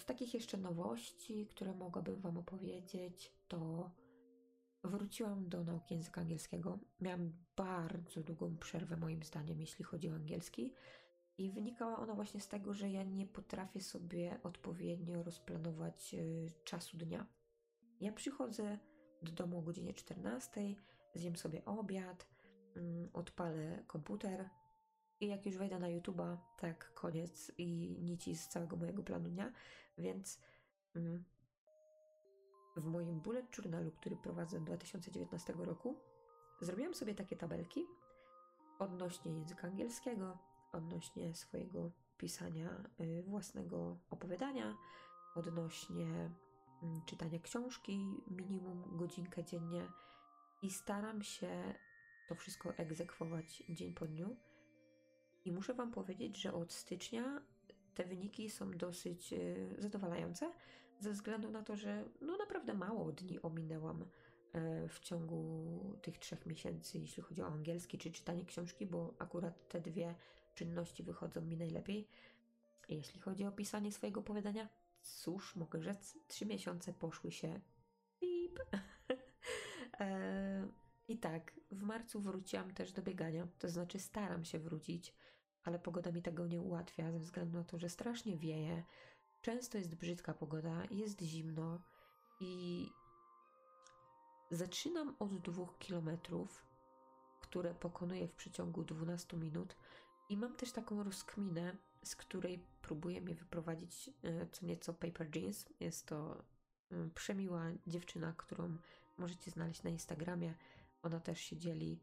Z 0.00 0.04
takich 0.04 0.34
jeszcze 0.34 0.56
nowości, 0.56 1.46
które 1.46 1.74
mogłabym 1.74 2.20
Wam 2.20 2.38
opowiedzieć, 2.38 3.32
to 3.48 3.90
wróciłam 4.84 5.48
do 5.48 5.64
nauki 5.64 5.94
języka 5.94 6.20
angielskiego. 6.20 6.78
Miałam 7.00 7.32
bardzo 7.56 8.20
długą 8.22 8.56
przerwę, 8.56 8.96
moim 8.96 9.22
zdaniem, 9.22 9.60
jeśli 9.60 9.84
chodzi 9.84 10.10
o 10.10 10.14
angielski, 10.14 10.74
i 11.38 11.50
wynikała 11.50 11.98
ona 11.98 12.14
właśnie 12.14 12.40
z 12.40 12.48
tego, 12.48 12.74
że 12.74 12.90
ja 12.90 13.02
nie 13.02 13.26
potrafię 13.26 13.80
sobie 13.80 14.38
odpowiednio 14.42 15.22
rozplanować 15.22 16.14
y, 16.14 16.52
czasu 16.64 16.96
dnia. 16.96 17.26
Ja 18.00 18.12
przychodzę 18.12 18.78
do 19.22 19.32
domu 19.32 19.58
o 19.58 19.62
godzinie 19.62 19.94
14, 19.94 20.74
zjem 21.14 21.36
sobie 21.36 21.64
obiad, 21.64 22.26
y, 22.76 23.08
odpalę 23.12 23.84
komputer, 23.86 24.48
i 25.20 25.26
jak 25.26 25.46
już 25.46 25.56
wejdę 25.56 25.78
na 25.78 25.86
YouTube'a, 25.88 26.36
tak, 26.56 26.94
koniec 26.94 27.52
i 27.58 27.96
nici 28.00 28.36
z 28.36 28.48
całego 28.48 28.76
mojego 28.76 29.02
planu 29.02 29.28
dnia, 29.28 29.52
więc 29.98 30.40
mm, 30.96 31.24
w 32.76 32.84
moim 32.84 33.20
bullet 33.20 33.58
journalu, 33.58 33.90
który 33.90 34.16
prowadzę 34.16 34.56
od 34.56 34.64
2019 34.64 35.52
roku, 35.52 35.96
zrobiłam 36.60 36.94
sobie 36.94 37.14
takie 37.14 37.36
tabelki 37.36 37.86
odnośnie 38.78 39.32
języka 39.32 39.68
angielskiego, 39.68 40.38
odnośnie 40.72 41.34
swojego 41.34 41.90
pisania 42.18 42.84
y, 43.00 43.22
własnego 43.22 43.98
opowiadania, 44.10 44.76
odnośnie 45.34 46.30
y, 46.82 47.06
czytania 47.06 47.38
książki 47.38 48.22
minimum 48.30 48.96
godzinkę 48.96 49.44
dziennie 49.44 49.88
i 50.62 50.70
staram 50.70 51.22
się 51.22 51.74
to 52.28 52.34
wszystko 52.34 52.74
egzekwować 52.76 53.62
dzień 53.68 53.94
po 53.94 54.06
dniu 54.06 54.36
i 55.44 55.52
muszę 55.52 55.74
Wam 55.74 55.90
powiedzieć, 55.90 56.36
że 56.36 56.54
od 56.54 56.72
stycznia 56.72 57.42
te 57.94 58.04
wyniki 58.04 58.50
są 58.50 58.70
dosyć 58.70 59.32
e, 59.32 59.38
zadowalające, 59.78 60.52
ze 61.00 61.12
względu 61.12 61.50
na 61.50 61.62
to, 61.62 61.76
że 61.76 62.04
no 62.20 62.36
naprawdę 62.36 62.74
mało 62.74 63.12
dni 63.12 63.42
ominęłam 63.42 64.02
e, 64.52 64.88
w 64.88 65.00
ciągu 65.00 65.98
tych 66.02 66.18
trzech 66.18 66.46
miesięcy, 66.46 66.98
jeśli 66.98 67.22
chodzi 67.22 67.42
o 67.42 67.46
angielski 67.46 67.98
czy 67.98 68.10
czytanie 68.10 68.44
książki, 68.44 68.86
bo 68.86 69.14
akurat 69.18 69.68
te 69.68 69.80
dwie 69.80 70.14
czynności 70.54 71.02
wychodzą 71.02 71.40
mi 71.40 71.56
najlepiej. 71.56 72.08
Jeśli 72.88 73.20
chodzi 73.20 73.44
o 73.44 73.52
pisanie 73.52 73.92
swojego 73.92 74.20
opowiadania, 74.20 74.68
cóż, 75.02 75.56
mogę 75.56 75.82
rzec, 75.82 76.18
trzy 76.28 76.46
miesiące 76.46 76.92
poszły 76.92 77.32
się 77.32 77.60
pip. 78.20 78.60
e, 80.00 80.68
I 81.10 81.18
tak, 81.18 81.52
w 81.70 81.82
marcu 81.82 82.20
wróciłam 82.20 82.74
też 82.74 82.92
do 82.92 83.02
biegania, 83.02 83.46
to 83.58 83.68
znaczy 83.68 83.98
staram 83.98 84.44
się 84.44 84.58
wrócić 84.58 85.14
ale 85.64 85.78
pogoda 85.78 86.12
mi 86.12 86.22
tego 86.22 86.46
nie 86.46 86.60
ułatwia 86.60 87.12
ze 87.12 87.18
względu 87.18 87.58
na 87.58 87.64
to, 87.64 87.78
że 87.78 87.88
strasznie 87.88 88.36
wieje. 88.36 88.84
Często 89.42 89.78
jest 89.78 89.94
brzydka 89.94 90.34
pogoda, 90.34 90.82
jest 90.90 91.20
zimno 91.22 91.78
i 92.40 92.86
zaczynam 94.50 95.16
od 95.18 95.38
dwóch 95.38 95.78
kilometrów, 95.78 96.64
które 97.40 97.74
pokonuję 97.74 98.28
w 98.28 98.34
przeciągu 98.34 98.84
12 98.84 99.36
minut 99.36 99.76
i 100.28 100.36
mam 100.36 100.56
też 100.56 100.72
taką 100.72 101.02
rozkminę, 101.02 101.76
z 102.02 102.16
której 102.16 102.64
próbuje 102.82 103.20
mnie 103.20 103.34
wyprowadzić 103.34 104.10
e, 104.24 104.46
co 104.46 104.66
nieco 104.66 104.94
Paper 104.94 105.36
Jeans. 105.36 105.68
Jest 105.80 106.06
to 106.06 106.44
mm, 106.92 107.10
przemiła 107.10 107.64
dziewczyna, 107.86 108.34
którą 108.36 108.76
możecie 109.18 109.50
znaleźć 109.50 109.82
na 109.82 109.90
Instagramie. 109.90 110.54
Ona 111.02 111.20
też 111.20 111.40
się 111.40 111.56
dzieli 111.56 112.00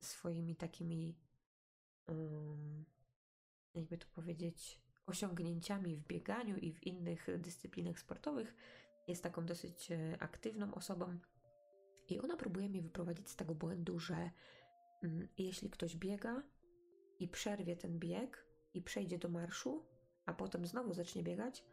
swoimi 0.00 0.56
takimi 0.56 1.16
jakby 3.74 3.98
to 3.98 4.06
powiedzieć, 4.06 4.80
osiągnięciami 5.06 5.96
w 5.96 6.06
bieganiu 6.06 6.56
i 6.56 6.72
w 6.72 6.86
innych 6.86 7.26
dyscyplinach 7.38 8.00
sportowych. 8.00 8.54
Jest 9.08 9.22
taką 9.22 9.46
dosyć 9.46 9.90
e, 9.92 10.16
aktywną 10.20 10.74
osobą 10.74 11.18
i 12.08 12.20
ona 12.20 12.36
próbuje 12.36 12.68
mnie 12.68 12.82
wyprowadzić 12.82 13.30
z 13.30 13.36
tego 13.36 13.54
błędu, 13.54 13.98
że 13.98 14.30
mm, 15.02 15.28
jeśli 15.38 15.70
ktoś 15.70 15.96
biega 15.96 16.42
i 17.18 17.28
przerwie 17.28 17.76
ten 17.76 17.98
bieg 17.98 18.46
i 18.74 18.82
przejdzie 18.82 19.18
do 19.18 19.28
marszu, 19.28 19.86
a 20.26 20.34
potem 20.34 20.66
znowu 20.66 20.94
zacznie 20.94 21.22
biegać, 21.22 21.64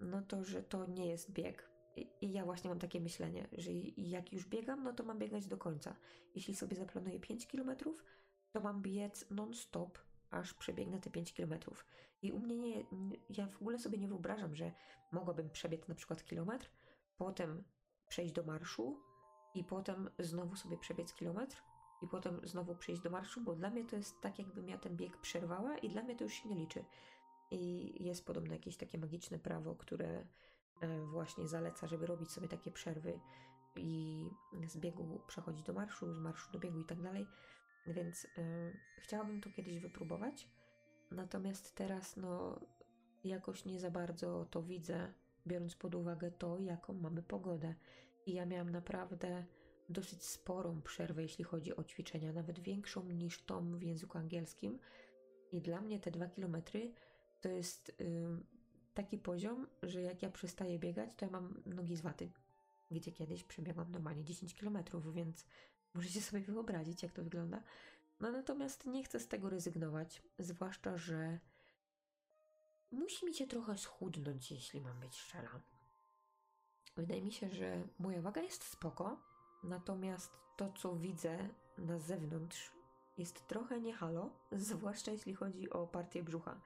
no 0.00 0.22
to 0.22 0.44
że 0.44 0.62
to 0.62 0.86
nie 0.86 1.06
jest 1.06 1.32
bieg. 1.32 1.73
I, 1.96 2.32
ja 2.32 2.44
właśnie 2.44 2.70
mam 2.70 2.78
takie 2.78 3.00
myślenie, 3.00 3.48
że 3.58 3.72
jak 3.96 4.32
już 4.32 4.46
biegam, 4.46 4.82
no 4.84 4.92
to 4.92 5.04
mam 5.04 5.18
biegać 5.18 5.46
do 5.46 5.56
końca. 5.56 5.96
Jeśli 6.34 6.54
sobie 6.54 6.76
zaplanuję 6.76 7.20
5 7.20 7.46
kilometrów, 7.46 8.04
to 8.52 8.60
mam 8.60 8.82
biec 8.82 9.30
non-stop 9.30 9.98
aż 10.30 10.54
przebiegnę 10.54 11.00
te 11.00 11.10
5 11.10 11.32
kilometrów. 11.32 11.86
I 12.22 12.32
u 12.32 12.38
mnie 12.38 12.56
nie, 12.56 12.84
ja 13.30 13.46
w 13.46 13.56
ogóle 13.56 13.78
sobie 13.78 13.98
nie 13.98 14.08
wyobrażam, 14.08 14.54
że 14.54 14.72
mogłabym 15.12 15.50
przebiec 15.50 15.88
na 15.88 15.94
przykład 15.94 16.24
kilometr, 16.24 16.70
potem 17.16 17.64
przejść 18.08 18.32
do 18.32 18.42
marszu 18.42 19.00
i 19.54 19.64
potem 19.64 20.10
znowu 20.18 20.56
sobie 20.56 20.78
przebiec 20.78 21.14
kilometr 21.14 21.62
i 22.02 22.08
potem 22.08 22.40
znowu 22.44 22.74
przejść 22.74 23.02
do 23.02 23.10
marszu, 23.10 23.40
bo 23.40 23.54
dla 23.54 23.70
mnie 23.70 23.84
to 23.84 23.96
jest 23.96 24.20
tak, 24.20 24.38
jakbym 24.38 24.68
ja 24.68 24.78
ten 24.78 24.96
bieg 24.96 25.16
przerwała 25.16 25.78
i 25.78 25.88
dla 25.88 26.02
mnie 26.02 26.16
to 26.16 26.24
już 26.24 26.32
się 26.32 26.48
nie 26.48 26.56
liczy. 26.56 26.84
I 27.50 27.92
jest 28.04 28.26
podobno 28.26 28.52
jakieś 28.52 28.76
takie 28.76 28.98
magiczne 28.98 29.38
prawo, 29.38 29.74
które 29.74 30.26
właśnie 31.10 31.48
zaleca, 31.48 31.86
żeby 31.86 32.06
robić 32.06 32.30
sobie 32.30 32.48
takie 32.48 32.70
przerwy 32.70 33.20
i 33.76 34.30
z 34.66 34.76
biegu 34.76 35.20
przechodzić 35.26 35.62
do 35.62 35.72
marszu, 35.72 36.12
z 36.12 36.18
marszu 36.18 36.52
do 36.52 36.58
biegu 36.58 36.80
i 36.80 36.84
tak 36.84 37.02
dalej. 37.02 37.26
Więc 37.86 38.24
y, 38.24 38.28
chciałabym 38.98 39.40
to 39.40 39.50
kiedyś 39.50 39.78
wypróbować. 39.78 40.48
Natomiast 41.10 41.74
teraz, 41.74 42.16
no, 42.16 42.60
jakoś 43.24 43.64
nie 43.64 43.80
za 43.80 43.90
bardzo 43.90 44.46
to 44.50 44.62
widzę, 44.62 45.12
biorąc 45.46 45.76
pod 45.76 45.94
uwagę 45.94 46.30
to, 46.30 46.58
jaką 46.58 46.94
mamy 46.94 47.22
pogodę. 47.22 47.74
I 48.26 48.32
ja 48.32 48.46
miałam 48.46 48.70
naprawdę 48.70 49.44
dosyć 49.88 50.24
sporą 50.24 50.82
przerwę, 50.82 51.22
jeśli 51.22 51.44
chodzi 51.44 51.76
o 51.76 51.84
ćwiczenia, 51.84 52.32
nawet 52.32 52.60
większą 52.60 53.04
niż 53.04 53.42
tą 53.42 53.78
w 53.78 53.82
języku 53.82 54.18
angielskim. 54.18 54.78
I 55.52 55.60
dla 55.60 55.80
mnie 55.80 56.00
te 56.00 56.10
dwa 56.10 56.26
kilometry 56.26 56.92
to 57.40 57.48
jest 57.48 58.02
taki 58.94 59.18
poziom, 59.18 59.66
że 59.82 60.02
jak 60.02 60.22
ja 60.22 60.30
przestaję 60.30 60.78
biegać, 60.78 61.10
to 61.16 61.24
ja 61.24 61.30
mam 61.30 61.62
nogi 61.66 61.96
z 61.96 62.00
waty. 62.00 62.30
Gdzie 62.90 63.12
kiedyś 63.12 63.44
przebiegłam 63.44 63.92
normalnie 63.92 64.24
10 64.24 64.54
kilometrów, 64.54 65.14
więc 65.14 65.44
możecie 65.94 66.22
sobie 66.22 66.42
wyobrazić, 66.42 67.02
jak 67.02 67.12
to 67.12 67.24
wygląda. 67.24 67.62
No 68.20 68.32
natomiast 68.32 68.86
nie 68.86 69.04
chcę 69.04 69.20
z 69.20 69.28
tego 69.28 69.50
rezygnować, 69.50 70.22
zwłaszcza, 70.38 70.96
że 70.96 71.38
musi 72.90 73.26
mi 73.26 73.34
się 73.34 73.46
trochę 73.46 73.78
schudnąć, 73.78 74.50
jeśli 74.50 74.80
mam 74.80 75.00
być 75.00 75.16
szczera. 75.16 75.60
Wydaje 76.96 77.22
mi 77.22 77.32
się, 77.32 77.50
że 77.50 77.82
moja 77.98 78.22
waga 78.22 78.42
jest 78.42 78.64
spoko, 78.64 79.20
natomiast 79.64 80.38
to, 80.56 80.72
co 80.72 80.96
widzę 80.96 81.48
na 81.78 81.98
zewnątrz, 81.98 82.72
jest 83.18 83.48
trochę 83.48 83.80
nie 83.80 83.92
halo, 83.92 84.30
zwłaszcza 84.52 85.10
jeśli 85.10 85.34
chodzi 85.34 85.70
o 85.70 85.86
partię 85.86 86.22
brzucha. 86.22 86.60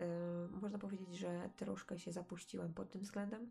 Yy, 0.00 0.48
można 0.60 0.78
powiedzieć, 0.78 1.16
że 1.16 1.50
troszkę 1.56 1.98
się 1.98 2.12
zapuściłam 2.12 2.74
pod 2.74 2.90
tym 2.90 3.02
względem. 3.02 3.50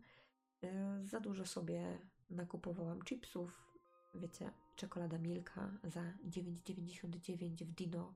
Yy, 0.62 0.70
za 1.04 1.20
dużo 1.20 1.46
sobie 1.46 1.98
nakupowałam 2.30 3.02
chipsów, 3.02 3.72
wiecie, 4.14 4.50
czekolada 4.76 5.18
Milka 5.18 5.70
za 5.84 6.02
9,99 6.28 7.64
w 7.64 7.72
Dino, 7.72 8.14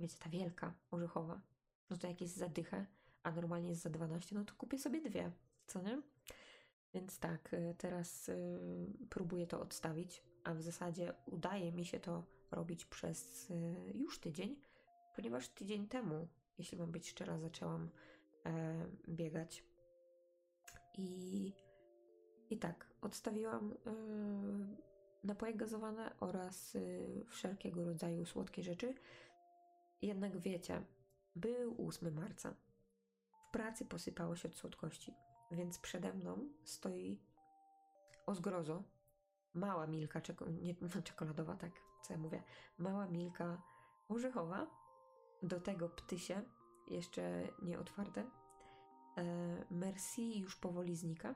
wiecie, 0.00 0.16
ta 0.18 0.30
wielka, 0.30 0.74
orzechowa. 0.90 1.40
No 1.90 1.96
to 1.96 2.06
jak 2.06 2.20
jest 2.20 2.36
za 2.36 2.48
dychę, 2.48 2.86
a 3.22 3.30
normalnie 3.30 3.68
jest 3.68 3.82
za 3.82 3.90
12, 3.90 4.34
no 4.34 4.44
to 4.44 4.54
kupię 4.54 4.78
sobie 4.78 5.00
dwie, 5.00 5.32
co 5.66 5.82
nie? 5.82 6.02
Więc 6.94 7.18
tak, 7.18 7.54
y, 7.54 7.74
teraz 7.78 8.30
próbuję 9.10 9.46
to 9.46 9.60
odstawić, 9.60 10.22
a 10.44 10.54
w 10.54 10.62
zasadzie 10.62 11.14
udaje 11.26 11.72
mi 11.72 11.84
się 11.84 12.00
to 12.00 12.24
robić 12.50 12.84
przez 12.84 13.52
już 13.94 14.20
tydzień, 14.20 14.56
ponieważ 15.16 15.48
tydzień 15.48 15.88
temu, 15.88 16.28
jeśli 16.58 16.78
mam 16.78 16.92
być 16.92 17.08
szczera, 17.08 17.38
zaczęłam 17.38 17.90
e, 18.46 18.86
biegać. 19.08 19.64
I, 20.98 21.52
i 22.50 22.58
tak, 22.58 22.88
odstawiłam 23.00 23.74
napoje 25.24 25.54
gazowane 25.54 26.16
oraz 26.20 26.76
wszelkiego 27.28 27.84
rodzaju 27.84 28.26
słodkie 28.26 28.62
rzeczy. 28.62 28.94
Jednak 30.02 30.38
wiecie, 30.38 30.82
był 31.36 31.88
8 31.88 32.14
marca. 32.14 32.54
W 33.48 33.50
pracy 33.52 33.84
posypało 33.84 34.36
się 34.36 34.48
od 34.48 34.56
słodkości. 34.56 35.14
Więc 35.50 35.78
przede 35.78 36.12
mną 36.12 36.48
stoi 36.64 37.20
o 38.26 38.34
zgrozo 38.34 38.82
mała 39.54 39.86
milka, 39.86 40.20
nie, 40.62 40.74
no, 40.80 41.02
czekoladowa, 41.02 41.56
tak, 41.56 41.72
co 42.02 42.12
ja 42.12 42.18
mówię, 42.18 42.42
mała 42.78 43.06
milka 43.06 43.62
orzechowa, 44.08 44.66
do 45.44 45.60
tego 45.60 45.88
ptysie, 45.88 46.42
jeszcze 46.88 47.48
nie 47.62 47.78
otwarte, 47.78 48.30
e, 49.16 49.64
Merci 49.70 50.40
już 50.40 50.56
powoli 50.56 50.96
znika. 50.96 51.34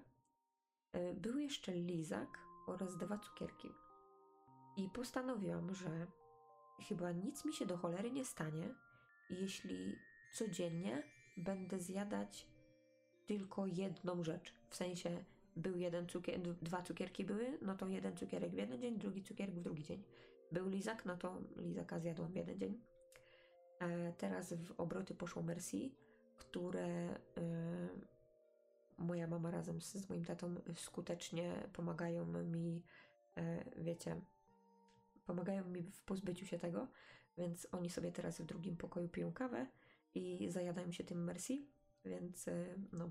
E, 0.92 1.14
był 1.14 1.38
jeszcze 1.38 1.72
lizak 1.72 2.38
oraz 2.66 2.96
dwa 2.96 3.18
cukierki. 3.18 3.68
I 4.76 4.88
postanowiłam, 4.88 5.74
że 5.74 6.06
chyba 6.88 7.12
nic 7.12 7.44
mi 7.44 7.52
się 7.52 7.66
do 7.66 7.76
cholery 7.76 8.10
nie 8.10 8.24
stanie, 8.24 8.74
jeśli 9.30 9.96
codziennie 10.32 11.02
będę 11.36 11.80
zjadać 11.80 12.48
tylko 13.26 13.66
jedną 13.66 14.24
rzecz. 14.24 14.54
W 14.68 14.76
sensie 14.76 15.24
był 15.56 15.76
jeden 15.76 16.08
cukier, 16.08 16.40
dwa 16.40 16.82
cukierki 16.82 17.24
były, 17.24 17.58
no 17.62 17.76
to 17.76 17.88
jeden 17.88 18.16
cukierek 18.16 18.50
w 18.50 18.56
jeden 18.56 18.80
dzień, 18.80 18.98
drugi 18.98 19.22
cukierek 19.22 19.54
w 19.54 19.62
drugi 19.62 19.84
dzień. 19.84 20.02
Był 20.52 20.68
lizak, 20.68 21.04
no 21.04 21.16
to 21.16 21.40
lizaka 21.56 22.00
zjadłam 22.00 22.32
w 22.32 22.36
jeden 22.36 22.58
dzień. 22.58 22.80
E, 23.80 24.12
teraz 24.12 24.52
w 24.52 24.80
obroty 24.80 25.14
poszło 25.14 25.42
Merci, 25.42 25.94
które 26.36 26.86
e, 26.86 27.18
moja 28.98 29.26
mama 29.26 29.50
razem 29.50 29.80
z, 29.80 29.92
z, 29.92 30.08
moim 30.08 30.24
tatą 30.24 30.54
skutecznie 30.74 31.68
pomagają 31.72 32.26
mi, 32.26 32.82
e, 33.36 33.64
wiecie, 33.76 34.20
pomagają 35.26 35.64
mi 35.64 35.82
w 35.82 36.02
pozbyciu 36.02 36.46
się 36.46 36.58
tego, 36.58 36.88
więc 37.38 37.68
oni 37.72 37.90
sobie 37.90 38.12
teraz 38.12 38.40
w 38.40 38.46
drugim 38.46 38.76
pokoju 38.76 39.08
piją 39.08 39.32
kawę 39.32 39.66
i 40.14 40.48
zajadają 40.50 40.92
się 40.92 41.04
tym 41.04 41.24
Merci 41.24 41.78
więc 42.04 42.46
no. 42.92 43.10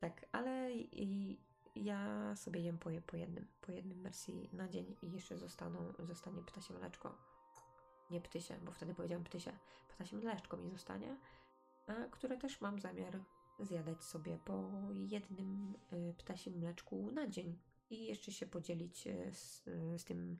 Tak, 0.00 0.26
ale 0.32 0.72
i 0.72 1.38
ja 1.74 2.32
sobie 2.36 2.60
jem 2.60 2.78
po, 2.78 2.90
po 3.06 3.16
jednym, 3.16 3.46
po 3.60 3.72
jednym 3.72 4.02
wersji 4.02 4.48
na 4.52 4.68
dzień 4.68 4.96
i 5.02 5.12
jeszcze 5.12 5.38
zostaną, 5.38 5.92
zostanie 5.98 6.42
ptasie 6.42 6.74
mleczko. 6.74 7.35
Nie 8.10 8.20
ptysie, 8.20 8.58
bo 8.64 8.72
wtedy 8.72 8.94
powiedziałam 8.94 9.24
ptysie. 9.24 9.52
Ptasie 9.88 10.16
mleczko 10.16 10.56
mi 10.56 10.70
zostanie, 10.70 11.16
które 12.10 12.36
też 12.38 12.60
mam 12.60 12.80
zamiar 12.80 13.20
zjadać 13.60 14.04
sobie 14.04 14.38
po 14.44 14.70
jednym 14.92 15.74
y, 15.92 16.14
ptasim 16.18 16.58
mleczku 16.58 17.10
na 17.12 17.28
dzień 17.28 17.58
i 17.90 18.06
jeszcze 18.06 18.32
się 18.32 18.46
podzielić 18.46 19.06
y, 19.06 19.32
z, 19.32 19.64
z 19.96 20.04
tym 20.04 20.38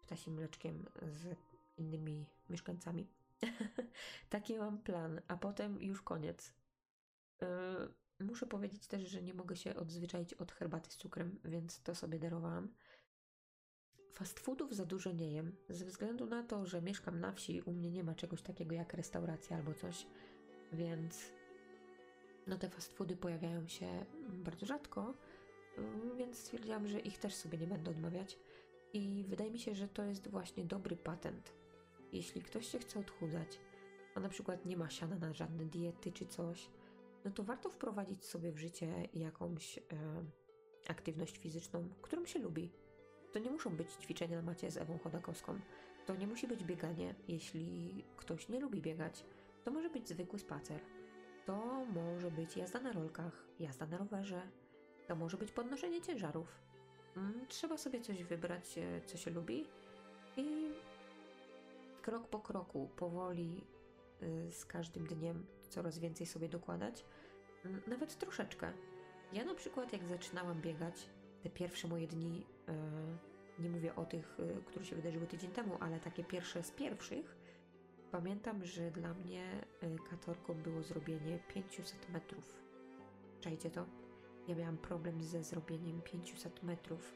ptasim 0.00 0.34
mleczkiem 0.34 0.86
z 1.02 1.38
innymi 1.76 2.26
mieszkańcami 2.50 3.06
Taki 4.30 4.58
mam 4.58 4.78
plan, 4.78 5.20
a 5.28 5.36
potem 5.36 5.82
już 5.82 6.02
koniec. 6.02 6.52
Yy, 7.40 7.46
muszę 8.26 8.46
powiedzieć 8.46 8.86
też, 8.86 9.02
że 9.02 9.22
nie 9.22 9.34
mogę 9.34 9.56
się 9.56 9.76
odzwyczaić 9.76 10.34
od 10.34 10.52
herbaty 10.52 10.90
z 10.90 10.96
cukrem, 10.96 11.40
więc 11.44 11.82
to 11.82 11.94
sobie 11.94 12.18
darowałam. 12.18 12.74
Fast 14.14 14.40
foodów 14.40 14.74
za 14.74 14.86
dużo 14.86 15.12
nie 15.12 15.32
jem, 15.32 15.56
ze 15.68 15.84
względu 15.84 16.26
na 16.26 16.42
to, 16.42 16.66
że 16.66 16.82
mieszkam 16.82 17.20
na 17.20 17.32
wsi, 17.32 17.62
u 17.62 17.72
mnie 17.72 17.90
nie 17.90 18.04
ma 18.04 18.14
czegoś 18.14 18.42
takiego 18.42 18.74
jak 18.74 18.94
restauracja 18.94 19.56
albo 19.56 19.74
coś, 19.74 20.06
więc 20.72 21.32
no 22.46 22.58
te 22.58 22.68
fast 22.68 22.92
foody 22.92 23.16
pojawiają 23.16 23.68
się 23.68 24.04
bardzo 24.28 24.66
rzadko, 24.66 25.14
yy, 25.78 26.16
więc 26.16 26.38
stwierdziłam, 26.38 26.88
że 26.88 27.00
ich 27.00 27.18
też 27.18 27.34
sobie 27.34 27.58
nie 27.58 27.66
będę 27.66 27.90
odmawiać. 27.90 28.38
I 28.92 29.24
wydaje 29.28 29.50
mi 29.50 29.58
się, 29.58 29.74
że 29.74 29.88
to 29.88 30.04
jest 30.04 30.28
właśnie 30.28 30.64
dobry 30.64 30.96
patent 30.96 31.64
jeśli 32.14 32.42
ktoś 32.42 32.68
się 32.68 32.78
chce 32.78 33.00
odchudzać, 33.00 33.60
a 34.14 34.20
na 34.20 34.28
przykład 34.28 34.66
nie 34.66 34.76
ma 34.76 34.90
siana 34.90 35.16
na 35.16 35.32
żadne 35.32 35.64
diety 35.64 36.12
czy 36.12 36.26
coś, 36.26 36.70
no 37.24 37.30
to 37.30 37.42
warto 37.42 37.70
wprowadzić 37.70 38.24
sobie 38.24 38.52
w 38.52 38.58
życie 38.58 39.08
jakąś 39.14 39.78
e, 39.78 39.82
aktywność 40.88 41.38
fizyczną, 41.38 41.88
którą 42.02 42.26
się 42.26 42.38
lubi. 42.38 42.70
To 43.34 43.38
nie 43.38 43.50
muszą 43.50 43.70
być 43.76 43.92
ćwiczenia 43.92 44.36
na 44.36 44.42
macie 44.42 44.70
z 44.70 44.76
Ewą 44.76 44.98
Chodakowską. 44.98 45.60
To 46.06 46.16
nie 46.16 46.26
musi 46.26 46.48
być 46.48 46.64
bieganie, 46.64 47.14
jeśli 47.28 48.04
ktoś 48.16 48.48
nie 48.48 48.60
lubi 48.60 48.80
biegać. 48.80 49.24
To 49.64 49.70
może 49.70 49.90
być 49.90 50.08
zwykły 50.08 50.38
spacer. 50.38 50.80
To 51.46 51.84
może 51.84 52.30
być 52.30 52.56
jazda 52.56 52.80
na 52.80 52.92
rolkach, 52.92 53.44
jazda 53.60 53.86
na 53.86 53.96
rowerze. 53.96 54.42
To 55.08 55.16
może 55.16 55.36
być 55.36 55.52
podnoszenie 55.52 56.00
ciężarów. 56.00 56.58
Mm, 57.16 57.46
trzeba 57.48 57.76
sobie 57.76 58.00
coś 58.00 58.24
wybrać, 58.24 58.78
e, 58.78 59.00
co 59.06 59.16
się 59.16 59.30
lubi 59.30 59.66
i 60.36 60.68
krok 62.02 62.28
po 62.28 62.40
kroku, 62.40 62.90
powoli, 62.96 63.64
y, 64.22 64.52
z 64.52 64.64
każdym 64.64 65.06
dniem 65.06 65.46
coraz 65.68 65.98
więcej 65.98 66.26
sobie 66.26 66.48
dokładać, 66.48 67.04
nawet 67.86 68.18
troszeczkę. 68.18 68.72
Ja 69.32 69.44
na 69.44 69.54
przykład, 69.54 69.92
jak 69.92 70.04
zaczynałam 70.04 70.60
biegać, 70.60 71.08
te 71.42 71.50
pierwsze 71.50 71.88
moje 71.88 72.06
dni, 72.06 72.46
nie 73.58 73.70
mówię 73.70 73.96
o 73.96 74.04
tych, 74.04 74.40
y, 74.40 74.62
które 74.66 74.84
się 74.84 74.96
wydarzyły 74.96 75.26
tydzień 75.26 75.50
temu, 75.50 75.76
ale 75.80 76.00
takie 76.00 76.24
pierwsze 76.24 76.62
z 76.62 76.70
pierwszych, 76.70 77.36
pamiętam, 78.10 78.64
że 78.64 78.90
dla 78.90 79.14
mnie 79.14 79.66
katorką 80.10 80.54
było 80.54 80.82
zrobienie 80.82 81.38
500 81.48 82.08
metrów. 82.08 82.62
Czajcie 83.40 83.70
to? 83.70 83.86
Ja 84.48 84.54
miałam 84.54 84.78
problem 84.78 85.22
ze 85.22 85.44
zrobieniem 85.44 86.02
500 86.02 86.62
metrów 86.62 87.14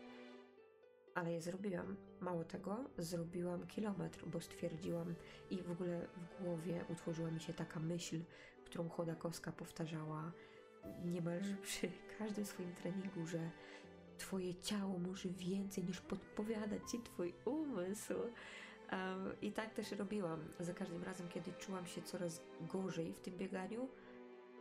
ale 1.18 1.32
je 1.32 1.40
zrobiłam. 1.42 1.96
Mało 2.20 2.44
tego, 2.44 2.84
zrobiłam 2.98 3.66
kilometr, 3.66 4.26
bo 4.26 4.40
stwierdziłam 4.40 5.14
i 5.50 5.62
w 5.62 5.70
ogóle 5.70 6.06
w 6.16 6.42
głowie 6.42 6.84
utworzyła 6.88 7.30
mi 7.30 7.40
się 7.40 7.52
taka 7.52 7.80
myśl, 7.80 8.20
którą 8.64 8.88
Chodakowska 8.88 9.52
powtarzała 9.52 10.32
niemalże 11.04 11.56
przy 11.56 11.90
każdym 12.18 12.46
swoim 12.46 12.74
treningu, 12.74 13.26
że 13.26 13.50
twoje 14.18 14.54
ciało 14.54 14.98
może 14.98 15.28
więcej 15.28 15.84
niż 15.84 16.00
podpowiada 16.00 16.76
ci 16.90 17.00
twój 17.00 17.34
umysł. 17.44 18.14
Um, 18.92 19.40
I 19.42 19.52
tak 19.52 19.74
też 19.74 19.92
robiłam. 19.92 20.40
Za 20.60 20.74
każdym 20.74 21.02
razem, 21.02 21.28
kiedy 21.28 21.52
czułam 21.52 21.86
się 21.86 22.02
coraz 22.02 22.42
gorzej 22.60 23.12
w 23.12 23.20
tym 23.20 23.36
bieganiu, 23.36 23.88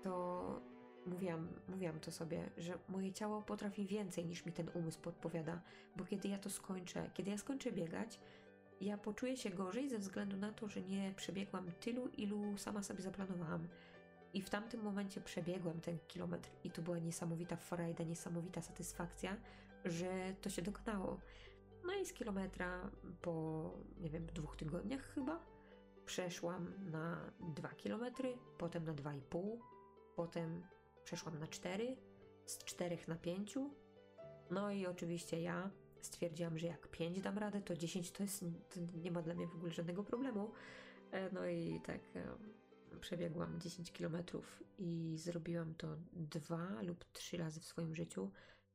to 0.04 0.62
mówiłam, 1.06 1.48
mówiłam 1.70 2.00
to 2.00 2.12
sobie, 2.12 2.50
że 2.58 2.78
moje 2.90 3.14
ciało 3.14 3.42
potrafi 3.42 3.86
więcej 3.86 4.26
niż 4.26 4.46
mi 4.46 4.52
ten 4.52 4.70
umysł 4.74 5.00
podpowiada, 5.00 5.62
bo 5.96 6.06
kiedy 6.06 6.28
ja 6.28 6.38
to 6.38 6.50
skończę, 6.50 7.10
kiedy 7.14 7.32
ja 7.32 7.38
skończę 7.38 7.72
biegać, 7.72 8.20
ja 8.82 8.98
poczuję 8.98 9.38
się 9.38 9.50
gorzej 9.50 9.90
ze 9.90 10.00
względu 10.00 10.38
na 10.38 10.52
to, 10.52 10.68
że 10.68 10.82
nie 10.82 11.14
przebiegłam 11.16 11.72
tylu, 11.80 12.08
ilu 12.08 12.58
sama 12.58 12.84
sobie 12.84 13.02
zaplanowałam. 13.02 13.68
I 14.34 14.42
w 14.42 14.50
tamtym 14.50 14.82
momencie 14.82 15.22
przebiegłam 15.22 15.82
ten 15.82 16.00
kilometr 16.08 16.50
i 16.64 16.72
to 16.72 16.82
była 16.82 17.00
niesamowita 17.00 17.56
frajda, 17.56 18.04
niesamowita 18.04 18.62
satysfakcja, 18.62 19.38
że 19.86 20.36
to 20.42 20.50
się 20.50 20.62
dokonało. 20.62 21.20
No 21.86 21.94
i 21.94 22.06
z 22.06 22.14
kilometra 22.14 22.90
po, 23.22 23.72
nie 24.00 24.10
wiem, 24.10 24.26
dwóch 24.26 24.56
tygodniach 24.56 25.02
chyba 25.02 25.40
przeszłam 26.06 26.74
na 26.92 27.32
2 27.40 27.70
kilometry, 27.70 28.38
potem 28.58 28.84
na 28.84 28.94
2,5, 28.94 29.58
potem 30.16 30.64
przeszłam 31.04 31.40
na 31.40 31.48
4, 31.48 31.98
z 32.46 32.58
4 32.58 32.98
na 33.08 33.16
5. 33.16 33.56
No 34.52 34.72
i 34.72 34.86
oczywiście 34.86 35.42
ja 35.42 35.70
stwierdziłam, 36.02 36.58
że 36.58 36.68
jak 36.68 36.88
5 36.88 37.22
dam 37.22 37.38
radę, 37.38 37.62
to 37.62 37.76
10 37.76 38.12
to 38.12 38.24
jest, 38.24 38.40
to 38.70 38.80
nie 39.04 39.12
ma 39.12 39.22
dla 39.22 39.34
mnie 39.34 39.48
w 39.48 39.56
ogóle 39.56 39.72
żadnego 39.72 40.04
problemu. 40.04 40.52
E, 41.12 41.32
no 41.32 41.48
i 41.48 41.82
tak 41.82 42.00
przebiegłam 43.02 43.60
10 43.60 43.92
kilometrów 43.92 44.64
i 44.78 45.16
zrobiłam 45.18 45.76
to 45.76 45.88
dwa 46.14 46.82
lub 46.82 47.06
trzy 47.14 47.38
razy 47.38 47.60
w 47.60 47.66
swoim 47.66 47.96
życiu. 47.96 48.32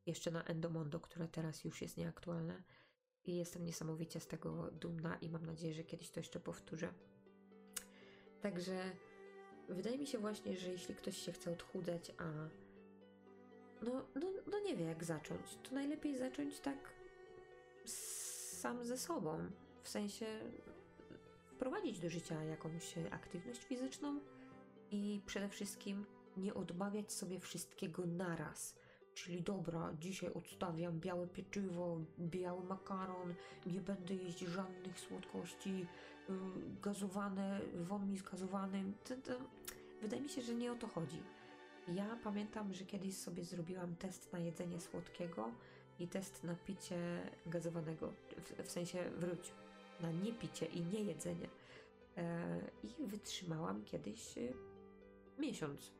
Jeszcze 0.07 0.31
na 0.31 0.44
Endomondo, 0.44 1.01
które 1.01 1.29
teraz 1.29 1.64
już 1.64 1.83
jest 1.83 1.96
nieaktualne. 1.96 2.62
I 3.25 3.37
jestem 3.37 3.64
niesamowicie 3.64 4.20
z 4.20 4.27
tego 4.27 4.70
dumna 4.70 5.16
i 5.16 5.29
mam 5.29 5.46
nadzieję, 5.46 5.75
że 5.75 5.85
kiedyś 5.85 6.11
to 6.11 6.20
jeszcze 6.20 6.40
powtórzę. 6.40 6.92
Także 8.40 8.90
wydaje 9.68 9.98
mi 9.98 10.07
się 10.07 10.18
właśnie, 10.18 10.57
że 10.57 10.70
jeśli 10.70 10.94
ktoś 10.94 11.16
się 11.16 11.33
chce 11.33 11.53
odchudzać, 11.53 12.12
a 12.18 12.25
no, 13.83 14.07
no, 14.14 14.33
no 14.51 14.61
nie 14.61 14.77
wie 14.77 14.85
jak 14.85 15.05
zacząć, 15.05 15.59
to 15.62 15.75
najlepiej 15.75 16.16
zacząć 16.16 16.61
tak 16.61 16.92
sam 17.85 18.85
ze 18.85 18.98
sobą. 18.98 19.51
W 19.83 19.88
sensie 19.88 20.27
wprowadzić 21.62 21.98
do 21.98 22.11
życia 22.11 22.44
jakąś 22.44 22.94
aktywność 23.11 23.64
fizyczną 23.64 24.20
i 24.90 25.20
przede 25.27 25.48
wszystkim 25.48 26.07
nie 26.37 26.55
odmawiać 26.55 27.12
sobie 27.12 27.40
wszystkiego 27.40 28.07
naraz. 28.07 28.75
Czyli 29.14 29.42
dobra, 29.42 29.92
dzisiaj 30.01 30.33
odstawiam 30.33 31.01
białe 31.01 31.27
pieczywo, 31.27 31.98
biały 32.18 32.64
makaron, 32.64 33.35
nie 33.66 33.81
będę 33.81 34.14
jeść 34.14 34.38
żadnych 34.38 35.01
słodkości, 35.01 35.87
gazowane, 36.83 37.61
won 37.75 38.16
z 38.16 38.22
gazowanym. 38.22 38.94
To, 39.05 39.16
to, 39.16 39.33
wydaje 40.01 40.22
mi 40.22 40.29
się, 40.29 40.42
że 40.42 40.55
nie 40.55 40.72
o 40.72 40.75
to 40.75 40.87
chodzi. 40.87 41.22
Ja 41.88 42.18
pamiętam, 42.25 42.75
że 42.75 42.85
kiedyś 42.85 43.16
sobie 43.16 43.44
zrobiłam 43.44 43.96
test 43.96 44.33
na 44.33 44.38
jedzenie 44.38 44.81
słodkiego 44.81 45.51
i 45.98 46.09
test 46.09 46.44
na 46.44 46.55
picie 46.55 47.31
gazowanego. 47.46 48.12
W, 48.37 48.66
w 48.66 48.70
sensie 48.70 49.11
wróć, 49.16 49.53
na 50.00 50.11
niepicie 50.11 50.66
i 50.66 50.81
nie 50.81 51.00
jedzenie. 51.00 51.48
E, 52.16 52.61
I 52.83 53.07
wytrzymałam 53.07 53.85
kiedyś 53.85 54.38
y, 54.38 54.52
miesiąc. 55.38 55.92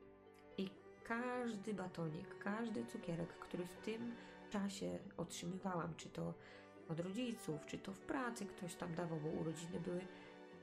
I 0.59 0.70
każdy 1.05 1.74
batonik, 1.74 2.38
każdy 2.38 2.87
cukierek, 2.87 3.28
który 3.28 3.66
w 3.66 3.76
tym 3.76 4.14
czasie 4.50 4.98
otrzymywałam, 5.16 5.94
czy 5.96 6.09
to 6.09 6.35
od 6.88 7.00
rodziców, 7.00 7.66
czy 7.66 7.78
to 7.78 7.92
w 7.92 8.00
pracy 8.00 8.46
ktoś 8.46 8.74
tam 8.74 8.94
dawał, 8.94 9.20
bo 9.20 9.28
urodziny 9.28 9.81
były, 9.81 10.00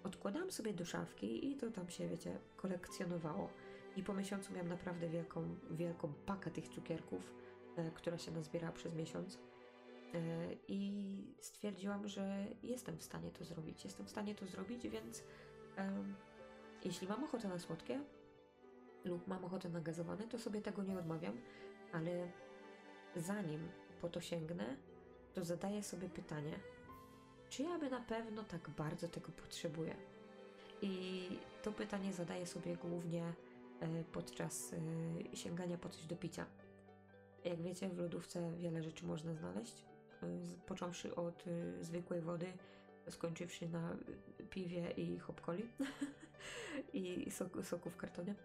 odkładałam 0.04 0.52
sobie 0.52 0.74
do 0.74 0.86
szafki 0.86 1.52
i 1.52 1.56
to 1.56 1.72
tam 1.72 1.90
się, 1.90 2.08
wiecie, 2.08 2.40
kolekcjonowało. 2.58 3.50
I 3.96 4.04
po 4.04 4.14
miesiącu 4.14 4.54
miałam 4.54 4.68
naprawdę 4.68 5.10
wielką, 5.10 5.56
wielką 5.72 6.14
pakę 6.26 6.52
tych 6.52 6.68
cukierków, 6.68 7.34
e, 7.76 7.92
która 7.92 8.18
się 8.18 8.32
nazbierała 8.32 8.74
przez 8.74 8.94
miesiąc. 8.94 9.40
E, 10.14 10.20
I 10.68 11.36
stwierdziłam, 11.42 12.08
że 12.08 12.46
jestem 12.64 12.98
w 12.98 13.04
stanie 13.04 13.32
to 13.32 13.46
zrobić. 13.46 13.84
Jestem 13.84 14.06
w 14.06 14.10
stanie 14.10 14.36
to 14.36 14.46
zrobić, 14.46 14.88
więc 14.88 15.24
jeśli 16.86 17.08
mam 17.08 17.24
ochotę 17.24 17.48
na 17.48 17.60
słodkie, 17.60 18.00
lub 19.06 19.28
mam 19.28 19.46
ochotę 19.46 19.70
na 19.70 19.82
gazowane, 19.82 20.28
to 20.28 20.40
sobie 20.40 20.62
tego 20.62 20.84
nie 20.84 20.98
odmawiam, 20.98 21.38
ale 21.94 22.32
zanim 23.16 23.70
po 24.02 24.10
to 24.10 24.22
sięgnę, 24.22 24.76
to 25.34 25.44
zadaję 25.44 25.84
sobie 25.84 26.10
pytanie, 26.10 26.60
czy 27.50 27.64
ja 27.64 27.80
by 27.80 27.90
na 27.90 28.02
pewno 28.02 28.44
tak 28.44 28.70
bardzo 28.70 29.08
tego 29.08 29.32
potrzebuję? 29.32 29.96
I 30.82 31.28
to 31.64 31.72
pytanie 31.72 32.14
zadaję 32.14 32.48
sobie 32.48 32.76
głównie 32.76 33.34
e, 33.80 34.04
podczas 34.12 34.74
e, 34.74 35.36
sięgania 35.36 35.78
po 35.78 35.90
coś 35.90 36.06
do 36.06 36.16
picia. 36.16 36.46
Jak 37.46 37.62
wiecie, 37.62 37.90
w 37.90 37.98
lodówce 37.98 38.52
wiele 38.58 38.84
rzeczy 38.84 39.06
można 39.06 39.34
znaleźć, 39.34 39.86
począwszy 40.66 41.16
od 41.16 41.44
zwykłej 41.82 42.22
wody, 42.22 42.54
skończywszy 43.10 43.70
na 43.70 43.98
piwie 44.50 44.92
i 44.92 45.20
hopkoli 45.20 45.64
i 46.94 47.32
soku, 47.32 47.64
soku 47.64 47.90
w 47.90 47.98
kartonie. 47.98 48.36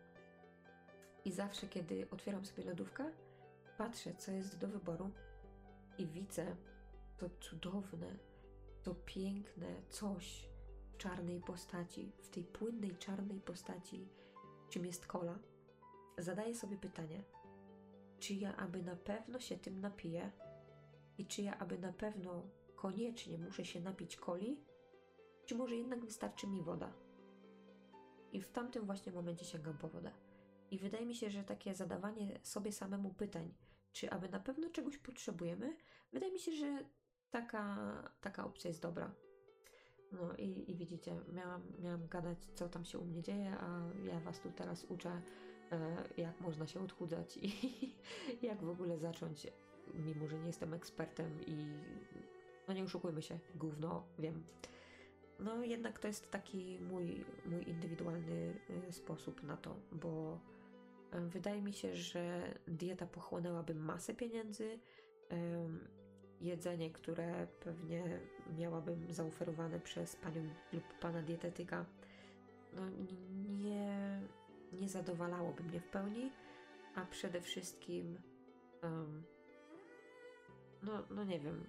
I 1.24 1.32
zawsze, 1.32 1.66
kiedy 1.66 2.10
otwieram 2.10 2.44
sobie 2.44 2.64
lodówkę, 2.64 3.04
patrzę, 3.78 4.14
co 4.14 4.32
jest 4.32 4.58
do 4.58 4.68
wyboru 4.68 5.10
i 5.98 6.06
widzę 6.06 6.56
to 7.18 7.30
cudowne, 7.40 8.16
to 8.82 8.94
piękne 8.94 9.66
coś 9.88 10.48
w 10.92 10.96
czarnej 10.96 11.40
postaci, 11.40 12.12
w 12.22 12.28
tej 12.28 12.44
płynnej 12.44 12.96
czarnej 12.96 13.40
postaci, 13.40 14.08
czym 14.68 14.86
jest 14.86 15.06
kola. 15.06 15.38
Zadaję 16.18 16.54
sobie 16.54 16.76
pytanie, 16.76 17.22
czy 18.18 18.34
ja 18.34 18.56
aby 18.56 18.82
na 18.82 18.96
pewno 18.96 19.40
się 19.40 19.58
tym 19.58 19.80
napiję 19.80 20.30
i 21.18 21.26
czy 21.26 21.42
ja 21.42 21.58
aby 21.58 21.78
na 21.78 21.92
pewno 21.92 22.42
koniecznie 22.76 23.38
muszę 23.38 23.64
się 23.64 23.80
napić 23.80 24.16
coli, 24.16 24.60
czy 25.46 25.54
może 25.54 25.76
jednak 25.76 26.04
wystarczy 26.04 26.46
mi 26.46 26.62
woda. 26.62 26.92
I 28.32 28.42
w 28.42 28.50
tamtym 28.50 28.86
właśnie 28.86 29.12
momencie 29.12 29.44
sięgam 29.44 29.78
po 29.78 29.88
wodę. 29.88 30.10
I 30.70 30.78
wydaje 30.78 31.06
mi 31.06 31.14
się, 31.14 31.30
że 31.30 31.44
takie 31.44 31.74
zadawanie 31.74 32.40
sobie 32.42 32.72
samemu 32.72 33.14
pytań, 33.14 33.54
czy 33.92 34.10
aby 34.10 34.28
na 34.28 34.40
pewno 34.40 34.70
czegoś 34.70 34.98
potrzebujemy, 34.98 35.76
wydaje 36.12 36.32
mi 36.32 36.38
się, 36.38 36.52
że 36.52 36.84
taka, 37.30 38.12
taka 38.20 38.44
opcja 38.44 38.68
jest 38.68 38.82
dobra. 38.82 39.14
No 40.12 40.34
i, 40.36 40.70
i 40.70 40.74
widzicie, 40.74 41.20
miałam, 41.32 41.62
miałam 41.78 42.08
gadać, 42.08 42.38
co 42.54 42.68
tam 42.68 42.84
się 42.84 42.98
u 42.98 43.04
mnie 43.04 43.22
dzieje, 43.22 43.56
a 43.60 43.90
ja 44.04 44.20
Was 44.20 44.40
tu 44.40 44.52
teraz 44.52 44.84
uczę, 44.84 45.22
e, 45.72 46.04
jak 46.16 46.40
można 46.40 46.66
się 46.66 46.80
odchudzać 46.80 47.36
i 47.36 47.52
jak 48.46 48.64
w 48.64 48.68
ogóle 48.68 48.98
zacząć, 48.98 49.46
mimo 49.94 50.28
że 50.28 50.38
nie 50.38 50.46
jestem 50.46 50.74
ekspertem 50.74 51.40
i 51.46 51.56
no 52.68 52.74
nie 52.74 52.84
oszukujmy 52.84 53.22
się, 53.22 53.38
gówno, 53.54 54.06
wiem. 54.18 54.44
No 55.38 55.64
jednak 55.64 55.98
to 55.98 56.06
jest 56.06 56.30
taki 56.30 56.78
mój, 56.80 57.24
mój 57.46 57.68
indywidualny 57.68 58.60
e, 58.88 58.92
sposób 58.92 59.42
na 59.42 59.56
to, 59.56 59.76
bo 59.92 60.38
Wydaje 61.20 61.62
mi 61.62 61.72
się, 61.72 61.96
że 61.96 62.54
dieta 62.68 63.06
pochłonęłaby 63.06 63.74
masę 63.74 64.14
pieniędzy. 64.14 64.78
Jedzenie, 66.40 66.90
które 66.90 67.46
pewnie 67.60 68.20
miałabym 68.58 69.12
zaoferowane 69.12 69.80
przez 69.80 70.16
panią 70.16 70.48
lub 70.72 70.98
pana 71.00 71.22
dietetyka, 71.22 71.84
no 72.72 72.82
nie, 73.60 74.20
nie 74.72 74.88
zadowalałoby 74.88 75.62
mnie 75.62 75.80
w 75.80 75.88
pełni, 75.88 76.30
a 76.94 77.06
przede 77.06 77.40
wszystkim 77.40 78.18
um, 78.82 79.22
no, 80.84 80.92
no 81.10 81.24
nie 81.24 81.40
wiem. 81.40 81.64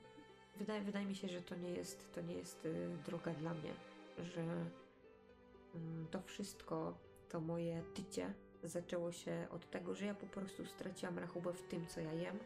Wydaje, 0.56 0.82
wydaje 0.82 1.06
mi 1.06 1.15
się, 1.15 1.28
że 1.28 1.41
to 1.41 1.56
nie 1.56 1.69
jest, 1.69 2.13
to 2.13 2.21
nie 2.21 2.34
jest 2.34 2.65
y, 2.65 2.89
droga 3.06 3.34
dla 3.34 3.54
mnie, 3.54 3.73
że 4.17 4.41
y, 4.41 6.08
to 6.12 6.21
wszystko, 6.21 6.97
to 7.30 7.39
moje 7.39 7.84
tycie 7.93 8.34
zaczęło 8.63 9.12
się 9.12 9.47
od 9.51 9.69
tego, 9.69 9.95
że 9.95 10.06
ja 10.06 10.13
po 10.13 10.25
prostu 10.25 10.65
straciłam 10.65 11.19
rachubę 11.19 11.54
w 11.54 11.62
tym, 11.62 11.88
co 11.88 12.01
ja 12.01 12.13
jem 12.13 12.39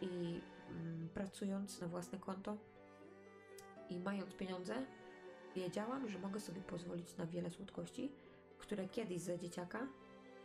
i 0.00 0.40
mm, 0.70 1.08
pracując 1.14 1.80
na 1.80 1.88
własne 1.88 2.18
konto 2.18 2.56
i 3.90 3.98
mając 3.98 4.34
pieniądze, 4.34 4.74
wiedziałam, 5.56 6.08
że 6.08 6.18
mogę 6.18 6.40
sobie 6.40 6.60
pozwolić 6.60 7.16
na 7.16 7.26
wiele 7.26 7.50
słodkości, 7.50 8.12
które 8.58 8.88
kiedyś 8.88 9.20
za 9.20 9.36
dzieciaka 9.36 9.86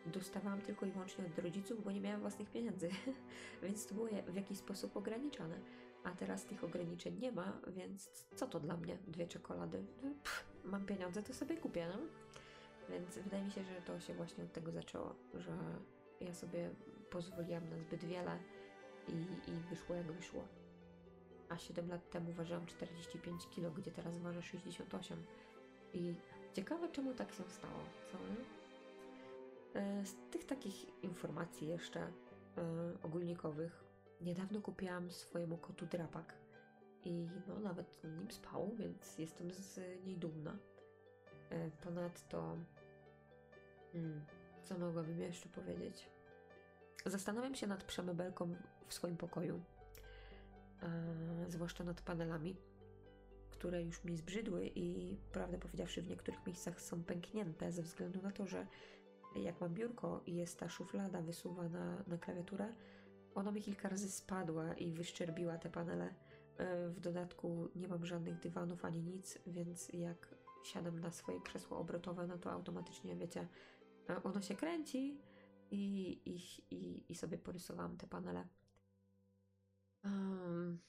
dostawałam 0.08 0.62
tylko 0.62 0.86
i 0.86 0.92
wyłącznie 0.92 1.26
od 1.26 1.40
rodziców, 1.40 1.84
bo 1.84 1.92
nie 1.92 2.02
miałam 2.02 2.22
własnych 2.22 2.50
pieniędzy, 2.50 2.90
więc 3.64 3.88
to 3.88 3.96
było 3.96 4.08
w 4.28 4.36
jakiś 4.36 4.58
sposób 4.58 4.98
ograniczane. 4.98 5.60
a 6.04 6.12
teraz 6.12 6.46
tych 6.46 6.64
ograniczeń 6.64 7.20
nie 7.20 7.32
ma, 7.32 7.62
więc 7.68 8.26
co 8.36 8.48
to 8.48 8.60
dla 8.60 8.78
mnie? 8.78 8.98
Dwie 9.08 9.28
czekolady? 9.28 9.86
Pff, 10.24 10.46
mam 10.64 10.86
pieniądze, 10.86 11.24
to 11.24 11.34
sobie 11.34 11.58
kupię, 11.58 11.88
no? 11.90 12.00
Więc 12.90 13.18
wydaje 13.18 13.44
mi 13.44 13.52
się, 13.52 13.64
że 13.64 13.82
to 13.82 14.00
się 14.00 14.14
właśnie 14.14 14.44
od 14.44 14.54
tego 14.54 14.72
zaczęło, 14.72 15.16
że 15.34 15.58
ja 16.22 16.34
sobie 16.34 16.70
pozwoliłam 17.10 17.70
na 17.70 17.78
zbyt 17.78 18.06
wiele 18.06 18.40
i, 19.08 19.12
i 19.52 19.54
wyszło 19.70 19.96
jak 19.96 20.12
wyszło. 20.12 20.48
A 21.50 21.58
7 21.58 21.90
lat 21.90 22.10
temu 22.10 22.32
ważyłam 22.32 22.66
45 22.66 23.48
kg, 23.56 23.82
gdzie 23.82 23.92
teraz 23.92 24.18
ważę 24.18 24.42
68. 24.42 25.24
I 25.94 26.14
ciekawe, 26.54 26.90
czemu 26.90 27.14
tak 27.14 27.32
się 27.32 27.44
stało, 27.50 27.80
co 28.12 28.18
z 30.04 30.32
tych 30.32 30.46
takich 30.46 31.04
informacji 31.04 31.68
jeszcze 31.68 32.00
e, 32.00 32.12
ogólnikowych, 33.04 33.84
niedawno 34.22 34.62
kupiłam 34.62 35.12
swojemu 35.12 35.58
kotu 35.58 35.86
drapak 35.86 36.34
i 37.04 37.28
no 37.48 37.60
nawet 37.60 38.04
nim 38.04 38.32
spał, 38.32 38.76
więc 38.76 39.18
jestem 39.18 39.52
z 39.52 39.80
niej 40.06 40.18
dumna. 40.18 40.58
E, 41.50 41.72
ponadto, 41.72 42.58
hmm, 43.94 44.26
co 44.64 44.80
mogłabym 44.80 45.22
jeszcze 45.22 45.50
powiedzieć? 45.50 46.10
Zastanawiam 47.06 47.56
się 47.56 47.68
nad 47.68 47.84
przemebelką 47.84 48.56
w 48.88 48.94
swoim 48.94 49.18
pokoju, 49.18 49.62
zwłaszcza 51.48 51.84
nad 51.84 52.02
panelami, 52.02 52.56
które 53.52 53.84
już 53.84 54.04
mi 54.04 54.18
zbrzydły 54.18 54.72
i 54.76 55.18
prawdę 55.32 55.58
powiedziawszy 55.58 56.02
w 56.02 56.08
niektórych 56.08 56.46
miejscach 56.46 56.82
są 56.82 57.04
pęknięte 57.04 57.72
ze 57.72 57.82
względu 57.82 58.22
na 58.22 58.32
to, 58.32 58.48
że 58.48 58.68
jak 59.44 59.62
mam 59.62 59.74
biurko 59.74 60.22
i 60.26 60.36
jest 60.36 60.60
ta 60.60 60.70
szuflada 60.70 61.22
wysuwana 61.22 62.04
na 62.08 62.18
klawiaturę, 62.18 62.74
ona 63.36 63.52
mi 63.52 63.62
kilka 63.62 63.90
razy 63.90 64.12
spadła 64.12 64.74
i 64.74 64.92
wyszczerbiła 64.92 65.58
te 65.58 65.70
panele. 65.70 66.14
E, 66.58 66.90
w 66.90 67.00
dodatku 67.00 67.70
nie 67.76 67.88
mam 67.88 68.06
żadnych 68.06 68.40
dywanów 68.40 68.86
ani 68.86 69.04
nic, 69.04 69.40
więc 69.48 69.90
jak 69.94 70.36
siadam 70.64 71.00
na 71.00 71.12
swoje 71.12 71.42
krzesło 71.42 71.78
obrotowe, 71.78 72.28
no 72.28 72.38
to 72.38 72.52
automatycznie, 72.52 73.16
wiecie, 73.16 73.48
e, 74.10 74.24
ono 74.24 74.42
się 74.42 74.56
kręci 74.56 75.22
i, 75.72 76.12
i, 76.26 76.40
i, 76.76 77.12
i 77.12 77.16
sobie 77.16 77.38
porysowałam 77.38 77.98
te 77.98 78.08
panele. 78.08 78.48
Um, 80.04 80.80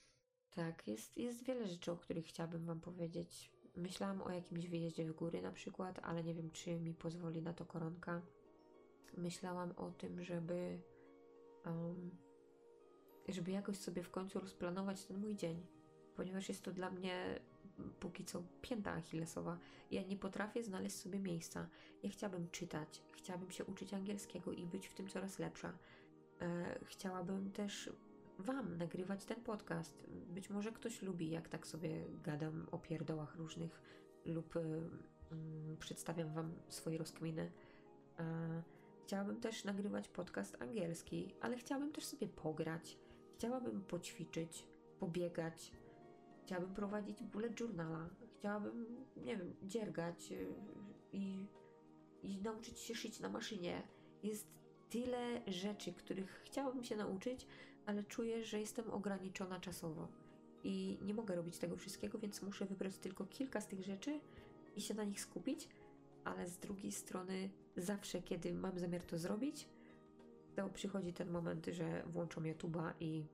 tak, 0.51 0.89
jest, 0.89 1.17
jest 1.17 1.45
wiele 1.45 1.67
rzeczy, 1.67 1.93
o 1.93 1.97
których 1.97 2.27
chciałabym 2.27 2.65
Wam 2.67 2.81
powiedzieć. 2.81 3.51
Myślałam 3.77 4.23
o 4.23 4.31
jakimś 4.31 4.67
wyjeździe 4.67 5.05
w 5.05 5.13
góry 5.13 5.43
na 5.43 5.53
przykład, 5.53 5.99
ale 6.03 6.25
nie 6.25 6.35
wiem, 6.35 6.51
czy 6.51 6.81
mi 6.81 6.95
pozwoli 6.95 7.43
na 7.43 7.53
to 7.53 7.65
koronka. 7.65 8.23
Myślałam 9.17 9.73
o 9.77 9.91
tym, 9.91 10.25
żeby 10.25 10.81
um, 11.67 12.11
żeby 13.29 13.51
jakoś 13.51 13.77
sobie 13.77 14.03
w 14.03 14.11
końcu 14.11 14.41
rozplanować 14.41 15.05
ten 15.05 15.19
mój 15.19 15.37
dzień, 15.37 15.67
ponieważ 16.17 16.49
jest 16.49 16.63
to 16.63 16.73
dla 16.73 16.91
mnie 16.91 17.41
póki 18.01 18.25
co 18.25 18.43
pięta 18.63 18.93
achillesowa. 18.93 19.59
Ja 19.91 20.03
nie 20.03 20.17
potrafię 20.17 20.63
znaleźć 20.63 20.97
sobie 20.97 21.19
miejsca. 21.19 21.69
Ja 22.03 22.11
chciałabym 22.11 22.51
czytać, 22.51 23.03
chciałabym 23.13 23.51
się 23.51 23.65
uczyć 23.65 23.95
angielskiego 23.95 24.53
i 24.53 24.67
być 24.67 24.89
w 24.89 24.95
tym 24.95 25.09
coraz 25.09 25.39
lepsza. 25.39 25.73
E, 26.41 26.79
chciałabym 26.85 27.53
też 27.53 27.91
Wam 28.39 28.77
nagrywać 28.77 29.25
ten 29.25 29.43
podcast. 29.43 30.05
Być 30.29 30.51
może 30.51 30.73
ktoś 30.73 31.03
lubi, 31.03 31.31
jak 31.31 31.49
tak 31.49 31.67
sobie 31.67 32.05
gadam 32.23 32.67
o 32.71 32.79
pierdołach 32.79 33.37
różnych 33.37 33.81
lub 34.27 34.57
y, 34.57 34.61
y, 34.61 35.77
przedstawiam 35.79 36.35
Wam 36.35 36.53
swoje 36.69 36.99
rozkminy. 36.99 37.53
E, 38.19 38.63
chciałabym 39.09 39.41
też 39.41 39.65
nagrywać 39.65 40.09
podcast 40.09 40.63
angielski, 40.63 41.35
ale 41.41 41.57
chciałabym 41.57 41.93
też 41.93 42.05
sobie 42.05 42.29
pograć. 42.29 42.99
Chciałabym 43.35 43.81
poćwiczyć, 43.81 44.67
pobiegać. 44.99 45.73
Chciałabym 46.45 46.75
prowadzić 46.75 47.23
bullet 47.23 47.61
journala. 47.61 48.11
Chciałabym, 48.39 49.07
nie 49.17 49.37
wiem, 49.37 49.55
dziergać 49.63 50.33
y, 50.33 50.47
i, 51.13 51.47
i 52.23 52.39
nauczyć 52.39 52.81
się 52.81 52.95
szyć 52.95 53.21
na 53.21 53.29
maszynie. 53.29 53.83
Jest 54.23 54.47
tyle 54.91 55.43
rzeczy, 55.47 55.93
których 55.93 56.43
chciałabym 56.45 56.85
się 56.85 56.97
nauczyć, 56.97 57.47
ale 57.87 58.05
czuję, 58.05 58.45
że 58.45 58.61
jestem 58.61 58.91
ograniczona 58.91 59.61
czasowo 59.61 60.09
i 60.65 60.99
nie 61.03 61.15
mogę 61.15 61.35
robić 61.35 61.59
tego 61.59 61.77
wszystkiego, 61.77 62.19
więc 62.19 62.43
muszę 62.43 62.67
wybrać 62.67 62.99
tylko 62.99 63.27
kilka 63.27 63.61
z 63.61 63.69
tych 63.69 63.83
rzeczy 63.83 64.21
i 64.77 64.81
się 64.81 64.95
na 64.95 65.05
nich 65.05 65.21
skupić, 65.21 65.69
ale 66.25 66.49
z 66.49 66.59
drugiej 66.59 66.93
strony, 66.93 67.51
zawsze 67.79 68.23
kiedy 68.23 68.55
mam 68.55 68.79
zamiar 68.79 69.03
to 69.03 69.19
zrobić, 69.19 69.69
to 70.57 70.69
przychodzi 70.69 71.13
ten 71.13 71.31
moment, 71.31 71.67
że 71.67 72.03
włączam 72.07 72.45
YouTube'a 72.45 72.93
i 73.01 73.27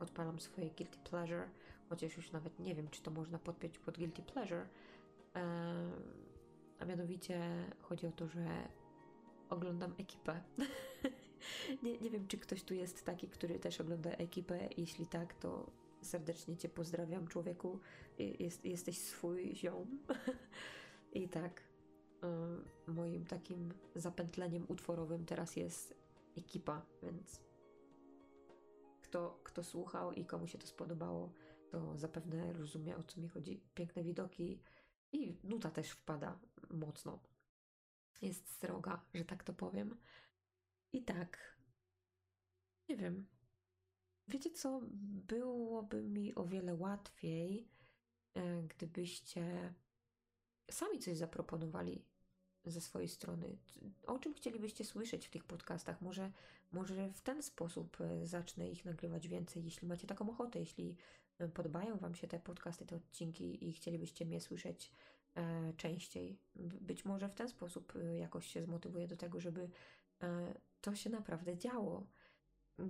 odpalam 0.00 0.40
swoje 0.40 0.70
guilty 0.70 0.98
pleasure, 0.98 1.48
chociaż 1.88 2.16
już 2.16 2.32
nawet 2.32 2.60
nie 2.60 2.74
wiem, 2.74 2.88
czy 2.88 3.02
to 3.02 3.10
można 3.10 3.38
podpiąć 3.38 3.78
pod 3.78 3.98
guilty 3.98 4.22
pleasure. 4.22 4.66
A 6.78 6.84
mianowicie 6.84 7.40
chodzi 7.80 8.06
o 8.06 8.12
to, 8.12 8.28
że 8.28 8.46
oglądam 9.48 9.94
ekipę. 9.98 10.40
nie, 11.82 11.98
nie 11.98 12.10
wiem, 12.10 12.28
czy 12.28 12.38
ktoś 12.38 12.62
tu 12.62 12.74
jest 12.74 13.04
taki, 13.04 13.28
który 13.28 13.58
też 13.58 13.80
ogląda 13.80 14.10
ekipę. 14.10 14.68
Jeśli 14.76 15.06
tak, 15.06 15.34
to 15.34 15.70
serdecznie 16.02 16.56
Cię 16.56 16.68
pozdrawiam, 16.68 17.28
człowieku. 17.28 17.80
Jest, 18.18 18.64
jesteś 18.64 18.98
swój 18.98 19.54
ziom. 19.54 19.98
I 21.12 21.28
tak, 21.28 21.62
moim 22.86 23.26
takim 23.26 23.74
zapętleniem 23.94 24.64
utworowym 24.68 25.24
teraz 25.24 25.56
jest 25.56 25.94
ekipa, 26.36 26.86
więc 27.02 27.40
kto, 29.02 29.40
kto 29.44 29.64
słuchał 29.64 30.12
i 30.12 30.24
komu 30.24 30.46
się 30.46 30.58
to 30.58 30.66
spodobało, 30.66 31.32
to 31.70 31.98
zapewne 31.98 32.52
rozumie 32.52 32.96
o 32.96 33.02
co 33.02 33.20
mi 33.20 33.28
chodzi. 33.28 33.60
Piękne 33.74 34.02
widoki 34.02 34.60
i 35.12 35.38
nuta 35.44 35.70
też 35.70 35.90
wpada 35.90 36.38
mocno. 36.70 37.18
Jest 38.22 38.58
sroga, 38.58 39.04
że 39.14 39.24
tak 39.24 39.44
to 39.44 39.52
powiem. 39.52 39.96
I 40.92 41.02
tak, 41.04 41.56
nie 42.88 42.96
wiem. 42.96 43.26
Wiecie 44.28 44.50
co? 44.50 44.80
Byłoby 45.28 46.02
mi 46.02 46.34
o 46.34 46.44
wiele 46.44 46.74
łatwiej, 46.74 47.68
e, 48.34 48.62
gdybyście 48.62 49.74
sami 50.70 50.98
coś 50.98 51.16
zaproponowali 51.16 52.04
ze 52.66 52.80
swojej 52.80 53.08
strony. 53.08 53.58
O 54.06 54.18
czym 54.18 54.34
chcielibyście 54.34 54.84
słyszeć 54.84 55.26
w 55.26 55.30
tych 55.30 55.44
podcastach? 55.44 56.00
Może, 56.00 56.32
może 56.72 57.08
w 57.12 57.20
ten 57.20 57.42
sposób 57.42 58.00
e, 58.00 58.26
zacznę 58.26 58.68
ich 58.68 58.84
nagrywać 58.84 59.28
więcej, 59.28 59.64
jeśli 59.64 59.88
macie 59.88 60.06
taką 60.06 60.30
ochotę, 60.30 60.58
jeśli 60.58 60.96
e, 61.38 61.48
podobają 61.48 61.96
Wam 61.96 62.14
się 62.14 62.28
te 62.28 62.40
podcasty, 62.40 62.86
te 62.86 62.96
odcinki 62.96 63.68
i 63.68 63.72
chcielibyście 63.72 64.26
mnie 64.26 64.40
słyszeć 64.40 64.92
e, 65.34 65.72
częściej. 65.72 66.38
Być 66.80 67.04
może 67.04 67.28
w 67.28 67.34
ten 67.34 67.48
sposób 67.48 67.92
e, 67.96 68.18
jakoś 68.18 68.46
się 68.46 68.62
zmotywuję 68.62 69.08
do 69.08 69.16
tego, 69.16 69.40
żeby 69.40 69.70
e, 70.22 70.54
to 70.80 70.94
się 70.94 71.10
naprawdę 71.10 71.56
działo. 71.56 72.06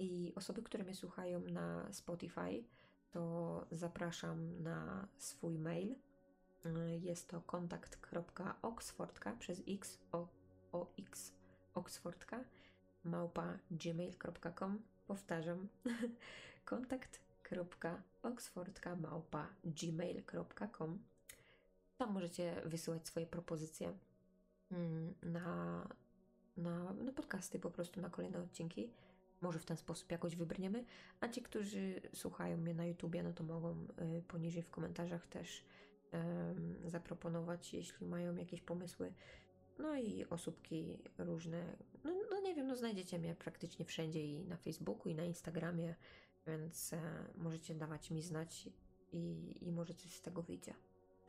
I 0.01 0.33
osoby, 0.35 0.62
które 0.62 0.85
mnie 0.85 0.95
słuchają 0.95 1.41
na 1.41 1.93
Spotify, 1.93 2.65
to 3.11 3.67
zapraszam 3.71 4.62
na 4.62 5.09
swój 5.17 5.59
mail. 5.59 5.97
E, 6.64 6.99
jest 6.99 7.29
to 7.29 7.40
kontakt.oxfordka 7.40 9.33
przez 9.33 9.62
x 9.69 9.99
o, 10.12 10.29
o 10.73 10.92
x 10.99 11.33
oxfordka 11.75 12.45
małpa 13.05 13.59
gmail.com 13.71 14.83
powtarzam 15.07 15.69
kontakt.oxfordka 16.64 18.97
małpa 18.97 19.49
gmail.com 19.64 20.99
tam 21.97 22.12
możecie 22.12 22.62
wysyłać 22.64 23.07
swoje 23.07 23.27
propozycje 23.27 23.92
mm, 24.71 25.14
na, 25.23 25.88
na, 26.57 26.92
na 26.92 27.12
podcasty, 27.12 27.59
po 27.59 27.71
prostu 27.71 28.01
na 28.01 28.11
kolejne 28.11 28.38
odcinki. 28.38 28.90
Może 29.40 29.59
w 29.59 29.64
ten 29.64 29.77
sposób 29.77 30.12
jakoś 30.12 30.37
wybrniemy. 30.37 30.85
A 31.21 31.29
ci, 31.29 31.42
którzy 31.42 32.01
słuchają 32.14 32.57
mnie 32.57 32.75
na 32.75 32.87
YouTubie, 32.87 33.23
no 33.23 33.33
to 33.33 33.45
mogą 33.45 33.87
y, 34.19 34.23
poniżej 34.29 34.62
w 34.62 34.71
komentarzach 34.71 35.27
też 35.27 35.59
y, 35.59 35.62
zaproponować, 36.87 37.75
jeśli 37.75 38.07
mają 38.07 38.37
jakieś 38.37 38.61
pomysły. 38.61 39.12
No 39.79 39.95
i 39.95 40.27
osóbki 40.31 40.99
różne. 41.19 41.77
No, 42.05 42.11
no, 42.31 42.40
nie 42.40 42.55
wiem, 42.55 42.66
no 42.66 42.77
znajdziecie 42.77 43.19
mnie 43.19 43.35
praktycznie 43.35 43.85
wszędzie 43.85 44.27
i 44.27 44.45
na 44.45 44.57
Facebooku, 44.57 45.09
i 45.09 45.14
na 45.14 45.25
Instagramie, 45.25 45.95
więc 46.47 46.92
e, 46.92 47.01
możecie 47.37 47.75
dawać 47.75 48.11
mi 48.11 48.23
znać 48.23 48.69
i, 49.12 49.55
i 49.61 49.73
może 49.73 49.95
coś 49.95 50.12
z 50.12 50.21
tego 50.21 50.42
wyjdzie. 50.42 50.75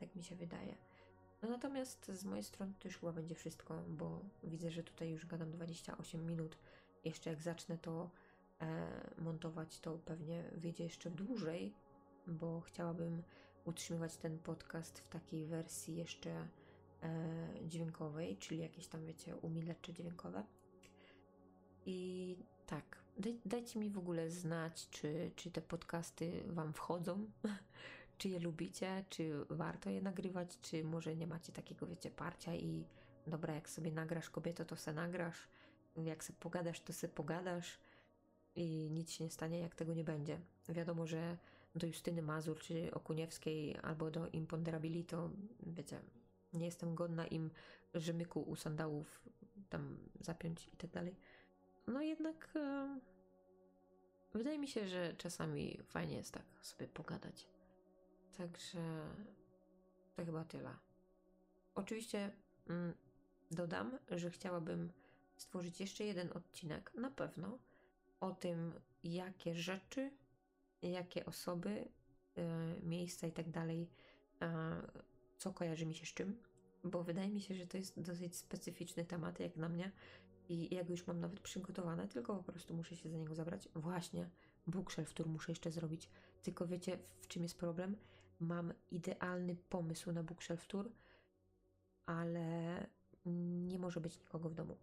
Tak 0.00 0.16
mi 0.16 0.24
się 0.24 0.36
wydaje. 0.36 0.74
No 1.42 1.48
natomiast 1.48 2.06
z 2.06 2.24
mojej 2.24 2.44
strony 2.44 2.72
to 2.78 2.88
już 2.88 2.98
chyba 2.98 3.12
będzie 3.12 3.34
wszystko, 3.34 3.82
bo 3.88 4.20
widzę, 4.44 4.70
że 4.70 4.82
tutaj 4.82 5.10
już 5.10 5.26
gadam 5.26 5.50
28 5.50 6.26
minut. 6.26 6.58
Jeszcze 7.04 7.30
jak 7.30 7.42
zacznę 7.42 7.78
to 7.78 8.10
e, 8.60 8.88
montować, 9.18 9.80
to 9.80 9.98
pewnie 9.98 10.44
wyjdzie 10.52 10.84
jeszcze 10.84 11.10
dłużej, 11.10 11.74
bo 12.26 12.60
chciałabym 12.60 13.22
utrzymywać 13.64 14.16
ten 14.16 14.38
podcast 14.38 14.98
w 14.98 15.08
takiej 15.08 15.46
wersji 15.46 15.96
jeszcze 15.96 16.30
e, 16.30 16.48
dźwiękowej, 17.66 18.36
czyli 18.36 18.60
jakieś 18.60 18.86
tam, 18.86 19.06
wiecie, 19.06 19.36
umilecze 19.36 19.92
dźwiękowe. 19.92 20.44
I 21.86 22.36
tak, 22.66 22.98
daj, 23.18 23.40
dajcie 23.44 23.78
mi 23.78 23.90
w 23.90 23.98
ogóle 23.98 24.30
znać, 24.30 24.88
czy, 24.90 25.30
czy 25.36 25.50
te 25.50 25.62
podcasty 25.62 26.42
Wam 26.46 26.72
wchodzą, 26.72 27.30
czy 28.18 28.28
je 28.28 28.40
lubicie, 28.40 29.04
czy 29.08 29.44
warto 29.50 29.90
je 29.90 30.02
nagrywać, 30.02 30.60
czy 30.60 30.84
może 30.84 31.16
nie 31.16 31.26
macie 31.26 31.52
takiego, 31.52 31.86
wiecie, 31.86 32.10
parcia 32.10 32.54
i 32.54 32.84
dobra, 33.26 33.54
jak 33.54 33.70
sobie 33.70 33.92
nagrasz 33.92 34.30
kobieto, 34.30 34.64
to 34.64 34.76
se 34.76 34.92
nagrasz, 34.92 35.48
jak 35.96 36.24
se 36.24 36.32
pogadasz, 36.32 36.80
to 36.80 36.92
se 36.92 37.08
pogadasz 37.08 37.78
i 38.54 38.88
nic 38.90 39.10
się 39.10 39.24
nie 39.24 39.30
stanie, 39.30 39.58
jak 39.58 39.74
tego 39.74 39.94
nie 39.94 40.04
będzie. 40.04 40.40
Wiadomo, 40.68 41.06
że 41.06 41.36
do 41.74 41.86
Justyny 41.86 42.22
Mazur, 42.22 42.60
czy 42.60 42.94
Okuniewskiej, 42.94 43.76
albo 43.82 44.10
do 44.10 44.28
Imponderabili, 44.28 45.04
to 45.04 45.30
wiecie, 45.66 46.00
nie 46.52 46.66
jestem 46.66 46.94
godna 46.94 47.26
im 47.26 47.50
rzemyku 47.94 48.40
u 48.40 48.56
sandałów 48.56 49.22
tam 49.68 49.98
zapiąć 50.20 50.68
i 50.68 50.76
tak 50.76 50.90
dalej. 50.90 51.16
No 51.86 52.02
jednak 52.02 52.48
e, 52.56 53.00
wydaje 54.34 54.58
mi 54.58 54.68
się, 54.68 54.88
że 54.88 55.14
czasami 55.14 55.78
fajnie 55.82 56.16
jest 56.16 56.32
tak 56.32 56.44
sobie 56.62 56.88
pogadać. 56.88 57.48
Także 58.36 58.80
to 60.16 60.24
chyba 60.24 60.44
tyle. 60.44 60.74
Oczywiście 61.74 62.32
mm, 62.68 62.94
dodam, 63.50 63.98
że 64.10 64.30
chciałabym 64.30 64.92
stworzyć 65.36 65.80
jeszcze 65.80 66.04
jeden 66.04 66.32
odcinek, 66.32 66.94
na 66.94 67.10
pewno, 67.10 67.58
o 68.20 68.30
tym, 68.30 68.72
jakie 69.04 69.54
rzeczy, 69.54 70.10
jakie 70.82 71.26
osoby, 71.26 71.88
y, 72.38 72.42
miejsca 72.82 73.26
i 73.26 73.32
tak 73.32 73.50
dalej, 73.50 73.88
y, 74.42 74.46
co 75.38 75.52
kojarzy 75.52 75.86
mi 75.86 75.94
się 75.94 76.06
z 76.06 76.14
czym, 76.14 76.36
bo 76.84 77.02
wydaje 77.02 77.30
mi 77.30 77.40
się, 77.40 77.54
że 77.54 77.66
to 77.66 77.76
jest 77.76 78.00
dosyć 78.00 78.36
specyficzny 78.36 79.04
temat, 79.04 79.40
jak 79.40 79.56
na 79.56 79.68
mnie, 79.68 79.92
i 80.48 80.74
ja 80.74 80.84
go 80.84 80.90
już 80.90 81.06
mam 81.06 81.20
nawet 81.20 81.40
przygotowane, 81.40 82.08
tylko 82.08 82.36
po 82.36 82.52
prostu 82.52 82.74
muszę 82.74 82.96
się 82.96 83.08
za 83.08 83.16
niego 83.16 83.34
zabrać. 83.34 83.68
Właśnie, 83.74 84.28
bookshelf, 84.66 85.10
który 85.10 85.28
muszę 85.28 85.52
jeszcze 85.52 85.70
zrobić. 85.70 86.10
Tylko 86.42 86.66
wiecie, 86.66 86.98
w 87.20 87.28
czym 87.28 87.42
jest 87.42 87.58
problem? 87.58 87.96
Mam 88.40 88.72
idealny 88.90 89.56
pomysł 89.68 90.12
na 90.12 90.22
bookshelf 90.22 90.66
tour, 90.66 90.92
ale 92.06 92.86
nie 93.26 93.78
może 93.78 94.00
być 94.00 94.20
nikogo 94.20 94.48
w 94.48 94.54
domu. 94.54 94.76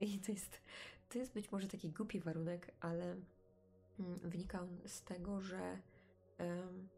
I 0.00 0.18
to 0.18 0.32
jest, 0.32 0.60
to 1.08 1.18
jest 1.18 1.32
być 1.32 1.52
może 1.52 1.68
taki 1.68 1.90
głupi 1.90 2.20
warunek, 2.20 2.74
ale 2.80 3.16
wynika 3.98 4.60
on 4.62 4.78
z 4.86 5.02
tego, 5.02 5.40
że 5.40 5.78
um, 6.38 6.88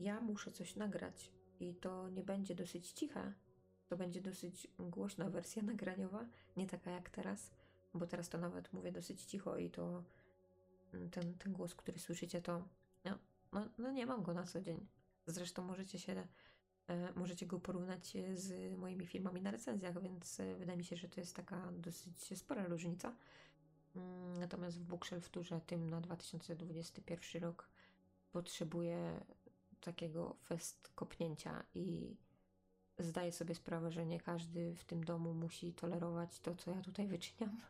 ja 0.00 0.20
muszę 0.20 0.52
coś 0.52 0.76
nagrać 0.76 1.32
i 1.60 1.74
to 1.74 2.08
nie 2.08 2.24
będzie 2.24 2.54
dosyć 2.54 2.92
ciche, 2.92 3.32
to 3.88 3.96
będzie 3.96 4.20
dosyć 4.20 4.68
głośna 4.78 5.30
wersja 5.30 5.62
nagraniowa, 5.72 6.26
nie 6.56 6.66
taka 6.66 6.90
jak 6.90 7.10
teraz, 7.10 7.50
bo 7.94 8.06
teraz 8.06 8.28
to 8.28 8.38
nawet 8.38 8.72
mówię 8.72 8.92
dosyć 8.92 9.24
cicho 9.24 9.58
i 9.58 9.70
to 9.70 10.04
mm, 10.94 11.10
ten, 11.10 11.34
ten 11.34 11.52
głos, 11.52 11.74
który 11.74 11.98
słyszycie, 11.98 12.42
to 12.42 12.68
no, 13.04 13.18
no, 13.52 13.68
no 13.78 13.92
nie 13.92 14.06
mam 14.06 14.22
go 14.22 14.34
na 14.34 14.46
co 14.46 14.60
dzień. 14.60 14.86
Zresztą 15.26 15.62
możecie 15.62 15.98
się 15.98 16.26
e, 16.88 17.12
możecie 17.12 17.46
go 17.46 17.60
porównać 17.60 18.16
z 18.34 18.78
moimi 18.78 19.06
filmami 19.06 19.42
na 19.42 19.50
recenzjach, 19.50 20.02
więc 20.02 20.40
e, 20.40 20.54
wydaje 20.54 20.78
mi 20.78 20.84
się, 20.84 20.96
że 20.96 21.08
to 21.08 21.20
jest 21.20 21.36
taka 21.36 21.72
dosyć 21.72 22.38
spora 22.38 22.66
różnica. 22.66 23.16
Mm, 23.96 24.38
natomiast 24.40 24.78
w 24.78 24.84
Bookshelf 24.84 25.28
Turze 25.28 25.60
tym 25.60 25.90
na 25.90 26.00
2021 26.00 27.42
rok 27.42 27.68
potrzebuję 28.32 29.24
takiego 29.80 30.36
fest 30.44 30.92
kopnięcia 30.94 31.64
i 31.74 32.16
zdaję 32.98 33.32
sobie 33.32 33.54
sprawę, 33.54 33.90
że 33.90 34.06
nie 34.06 34.20
każdy 34.20 34.74
w 34.74 34.84
tym 34.84 35.04
domu 35.04 35.34
musi 35.34 35.72
tolerować 35.72 36.40
to, 36.40 36.54
co 36.54 36.70
ja 36.70 36.82
tutaj 36.82 37.06
wyczyniam, 37.06 37.60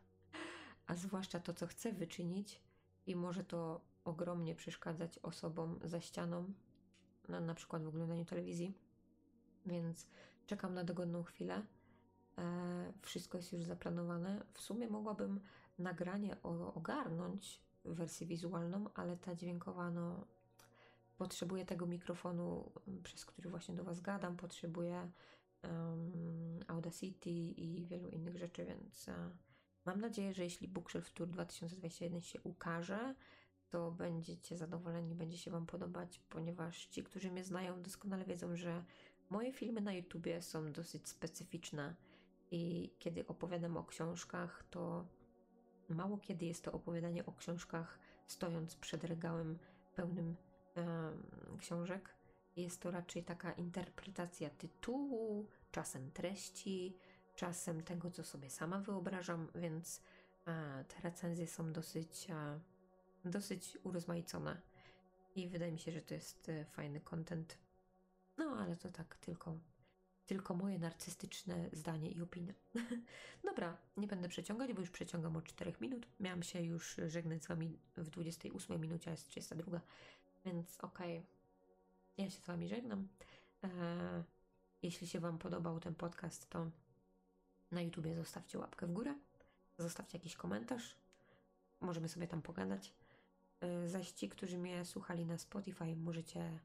a 0.86 0.94
zwłaszcza 0.94 1.40
to, 1.40 1.54
co 1.54 1.66
chcę 1.66 1.92
wyczynić, 1.92 2.60
i 3.06 3.16
może 3.16 3.44
to 3.44 3.80
ogromnie 4.04 4.54
przeszkadzać 4.54 5.18
osobom 5.18 5.78
za 5.84 6.00
ścianą, 6.00 6.52
na, 7.28 7.40
na 7.40 7.54
przykład 7.54 7.82
w 7.82 7.88
oglądaniu 7.88 8.24
telewizji. 8.24 8.72
Więc 9.66 10.06
czekam 10.46 10.74
na 10.74 10.84
dogodną 10.84 11.22
chwilę. 11.22 11.62
E, 12.38 12.92
wszystko 13.02 13.38
jest 13.38 13.52
już 13.52 13.64
zaplanowane. 13.64 14.44
W 14.52 14.60
sumie 14.60 14.88
mogłabym 14.88 15.40
nagranie 15.78 16.42
ogarnąć 16.74 17.60
wersję 17.84 18.26
wizualną, 18.26 18.84
ale 18.94 19.16
ta 19.16 19.34
dźwiękowa, 19.34 19.90
no, 19.90 20.26
potrzebuję 21.18 21.64
tego 21.64 21.86
mikrofonu, 21.86 22.72
przez 23.02 23.26
który 23.26 23.50
właśnie 23.50 23.74
do 23.74 23.84
Was 23.84 24.00
gadam, 24.00 24.36
potrzebuję 24.36 25.10
um, 25.62 26.60
Audacity 26.66 27.30
i 27.30 27.86
wielu 27.86 28.08
innych 28.08 28.36
rzeczy, 28.36 28.64
więc 28.64 29.08
uh, 29.08 29.14
mam 29.84 30.00
nadzieję, 30.00 30.34
że 30.34 30.44
jeśli 30.44 30.68
Bookshelf 30.68 31.10
Tour 31.10 31.28
2021 31.28 32.20
się 32.20 32.40
ukaże, 32.42 33.14
to 33.70 33.90
będziecie 33.90 34.56
zadowoleni, 34.56 35.14
będzie 35.14 35.38
się 35.38 35.50
Wam 35.50 35.66
podobać, 35.66 36.20
ponieważ 36.28 36.86
ci, 36.86 37.04
którzy 37.04 37.30
mnie 37.30 37.44
znają, 37.44 37.82
doskonale 37.82 38.24
wiedzą, 38.24 38.56
że 38.56 38.84
moje 39.30 39.52
filmy 39.52 39.80
na 39.80 39.92
YouTubie 39.92 40.42
są 40.42 40.72
dosyć 40.72 41.08
specyficzne 41.08 41.94
i 42.50 42.90
kiedy 42.98 43.26
opowiadam 43.26 43.76
o 43.76 43.84
książkach, 43.84 44.64
to 44.70 45.06
mało 45.88 46.18
kiedy 46.18 46.46
jest 46.46 46.64
to 46.64 46.72
opowiadanie 46.72 47.26
o 47.26 47.32
książkach 47.32 47.98
stojąc 48.26 48.76
przed 48.76 49.04
regałem 49.04 49.58
pełnym 49.94 50.36
książek. 51.58 52.14
Jest 52.56 52.80
to 52.80 52.90
raczej 52.90 53.24
taka 53.24 53.52
interpretacja 53.52 54.50
tytułu, 54.50 55.46
czasem 55.72 56.10
treści, 56.10 56.96
czasem 57.36 57.82
tego, 57.82 58.10
co 58.10 58.24
sobie 58.24 58.50
sama 58.50 58.78
wyobrażam, 58.78 59.48
więc 59.54 60.02
e, 60.46 60.84
te 60.84 61.00
recenzje 61.02 61.46
są 61.46 61.72
dosyć, 61.72 62.30
e, 62.30 62.60
dosyć 63.24 63.78
urozmaicone 63.82 64.60
i 65.34 65.48
wydaje 65.48 65.72
mi 65.72 65.78
się, 65.78 65.92
że 65.92 66.02
to 66.02 66.14
jest 66.14 66.48
e, 66.48 66.64
fajny 66.64 67.00
content. 67.00 67.58
No, 68.38 68.44
ale 68.44 68.76
to 68.76 68.90
tak 68.90 69.16
tylko, 69.16 69.58
tylko 70.26 70.54
moje 70.54 70.78
narcystyczne 70.78 71.68
zdanie 71.72 72.10
i 72.10 72.22
opinia. 72.22 72.54
Dobra, 73.44 73.76
nie 73.96 74.06
będę 74.06 74.28
przeciągać, 74.28 74.72
bo 74.72 74.80
już 74.80 74.90
przeciągam 74.90 75.36
o 75.36 75.42
4 75.42 75.72
minut. 75.80 76.06
Miałam 76.20 76.42
się 76.42 76.62
już 76.62 77.00
żegnać 77.06 77.44
z 77.44 77.46
Wami 77.46 77.78
w 77.96 78.10
28 78.10 78.80
minucie, 78.80 79.10
a 79.10 79.12
jest 79.12 79.28
32. 79.28 79.80
Więc 80.44 80.78
okej, 80.80 81.18
okay. 81.18 81.26
ja 82.18 82.30
się 82.30 82.40
z 82.40 82.46
Wami 82.46 82.68
żegnam. 82.68 83.08
Eee, 83.62 83.70
jeśli 84.82 85.06
się 85.06 85.20
Wam 85.20 85.38
podobał 85.38 85.80
ten 85.80 85.94
podcast, 85.94 86.50
to 86.50 86.70
na 87.70 87.80
YouTubie 87.80 88.14
zostawcie 88.14 88.58
łapkę 88.58 88.86
w 88.86 88.92
górę, 88.92 89.14
zostawcie 89.78 90.18
jakiś 90.18 90.36
komentarz, 90.36 90.96
możemy 91.80 92.08
sobie 92.08 92.26
tam 92.28 92.42
pogadać. 92.42 92.94
Eee, 93.60 93.88
zaś 93.88 94.10
ci, 94.10 94.28
którzy 94.28 94.58
mnie 94.58 94.84
słuchali 94.84 95.26
na 95.26 95.38
Spotify, 95.38 95.96
możecie 95.96 96.40
e, 96.40 96.58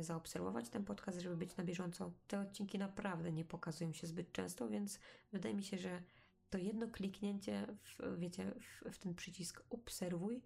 zaobserwować 0.00 0.68
ten 0.68 0.84
podcast, 0.84 1.18
żeby 1.18 1.36
być 1.36 1.56
na 1.56 1.64
bieżąco. 1.64 2.12
Te 2.28 2.40
odcinki 2.40 2.78
naprawdę 2.78 3.32
nie 3.32 3.44
pokazują 3.44 3.92
się 3.92 4.06
zbyt 4.06 4.32
często, 4.32 4.68
więc 4.68 4.98
wydaje 5.32 5.54
mi 5.54 5.64
się, 5.64 5.78
że 5.78 6.02
to 6.50 6.58
jedno 6.58 6.88
kliknięcie 6.88 7.66
w, 7.82 8.18
wiecie, 8.18 8.52
w, 8.60 8.94
w 8.94 8.98
ten 8.98 9.14
przycisk 9.14 9.62
obserwuj 9.70 10.42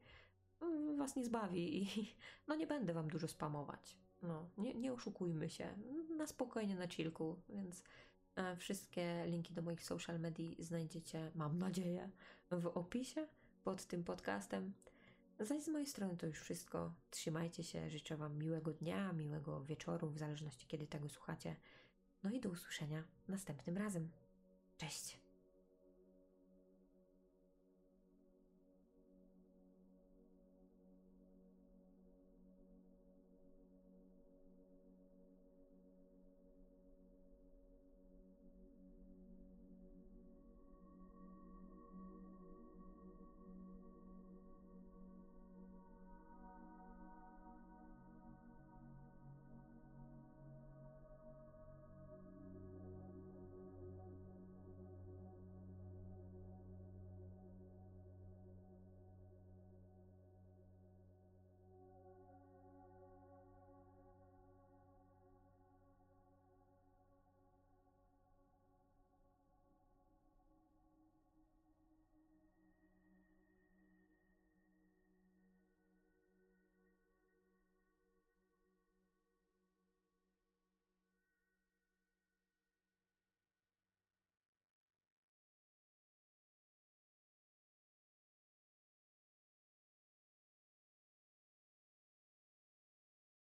was 0.97 1.17
nie 1.17 1.25
zbawi 1.25 1.83
i 1.83 1.87
no 2.49 2.55
nie 2.55 2.67
będę 2.67 2.95
wam 2.95 3.09
dużo 3.09 3.29
spamować. 3.29 3.97
No, 4.23 4.49
nie, 4.59 4.75
nie 4.75 4.93
oszukujmy 4.93 5.51
się. 5.51 5.69
Na 6.17 6.27
spokojnie, 6.27 6.77
na 6.77 6.89
chillku, 6.89 7.37
więc 7.49 7.83
e, 8.37 8.57
wszystkie 8.57 9.27
linki 9.27 9.55
do 9.55 9.63
moich 9.63 9.85
social 9.85 10.21
medii 10.21 10.57
znajdziecie, 10.59 11.31
mam 11.35 11.59
nadzieję, 11.59 12.11
w 12.51 12.67
opisie 12.67 13.27
pod 13.65 13.85
tym 13.85 14.05
podcastem. 14.05 14.73
Zaś 15.41 15.63
z 15.63 15.69
mojej 15.69 15.87
strony 15.87 16.17
to 16.17 16.27
już 16.27 16.41
wszystko. 16.41 16.93
Trzymajcie 17.11 17.65
się, 17.65 17.91
życzę 17.91 18.17
Wam 18.17 18.39
miłego 18.39 18.73
dnia, 18.73 19.13
miłego 19.13 19.65
wieczoru, 19.65 20.11
w 20.11 20.19
zależności 20.19 20.67
kiedy 20.67 20.87
tego 20.87 21.09
słuchacie. 21.09 21.57
No 22.23 22.31
i 22.31 22.41
do 22.41 22.51
usłyszenia 22.51 23.05
następnym 23.29 23.77
razem. 23.77 24.11
Cześć! 24.77 25.26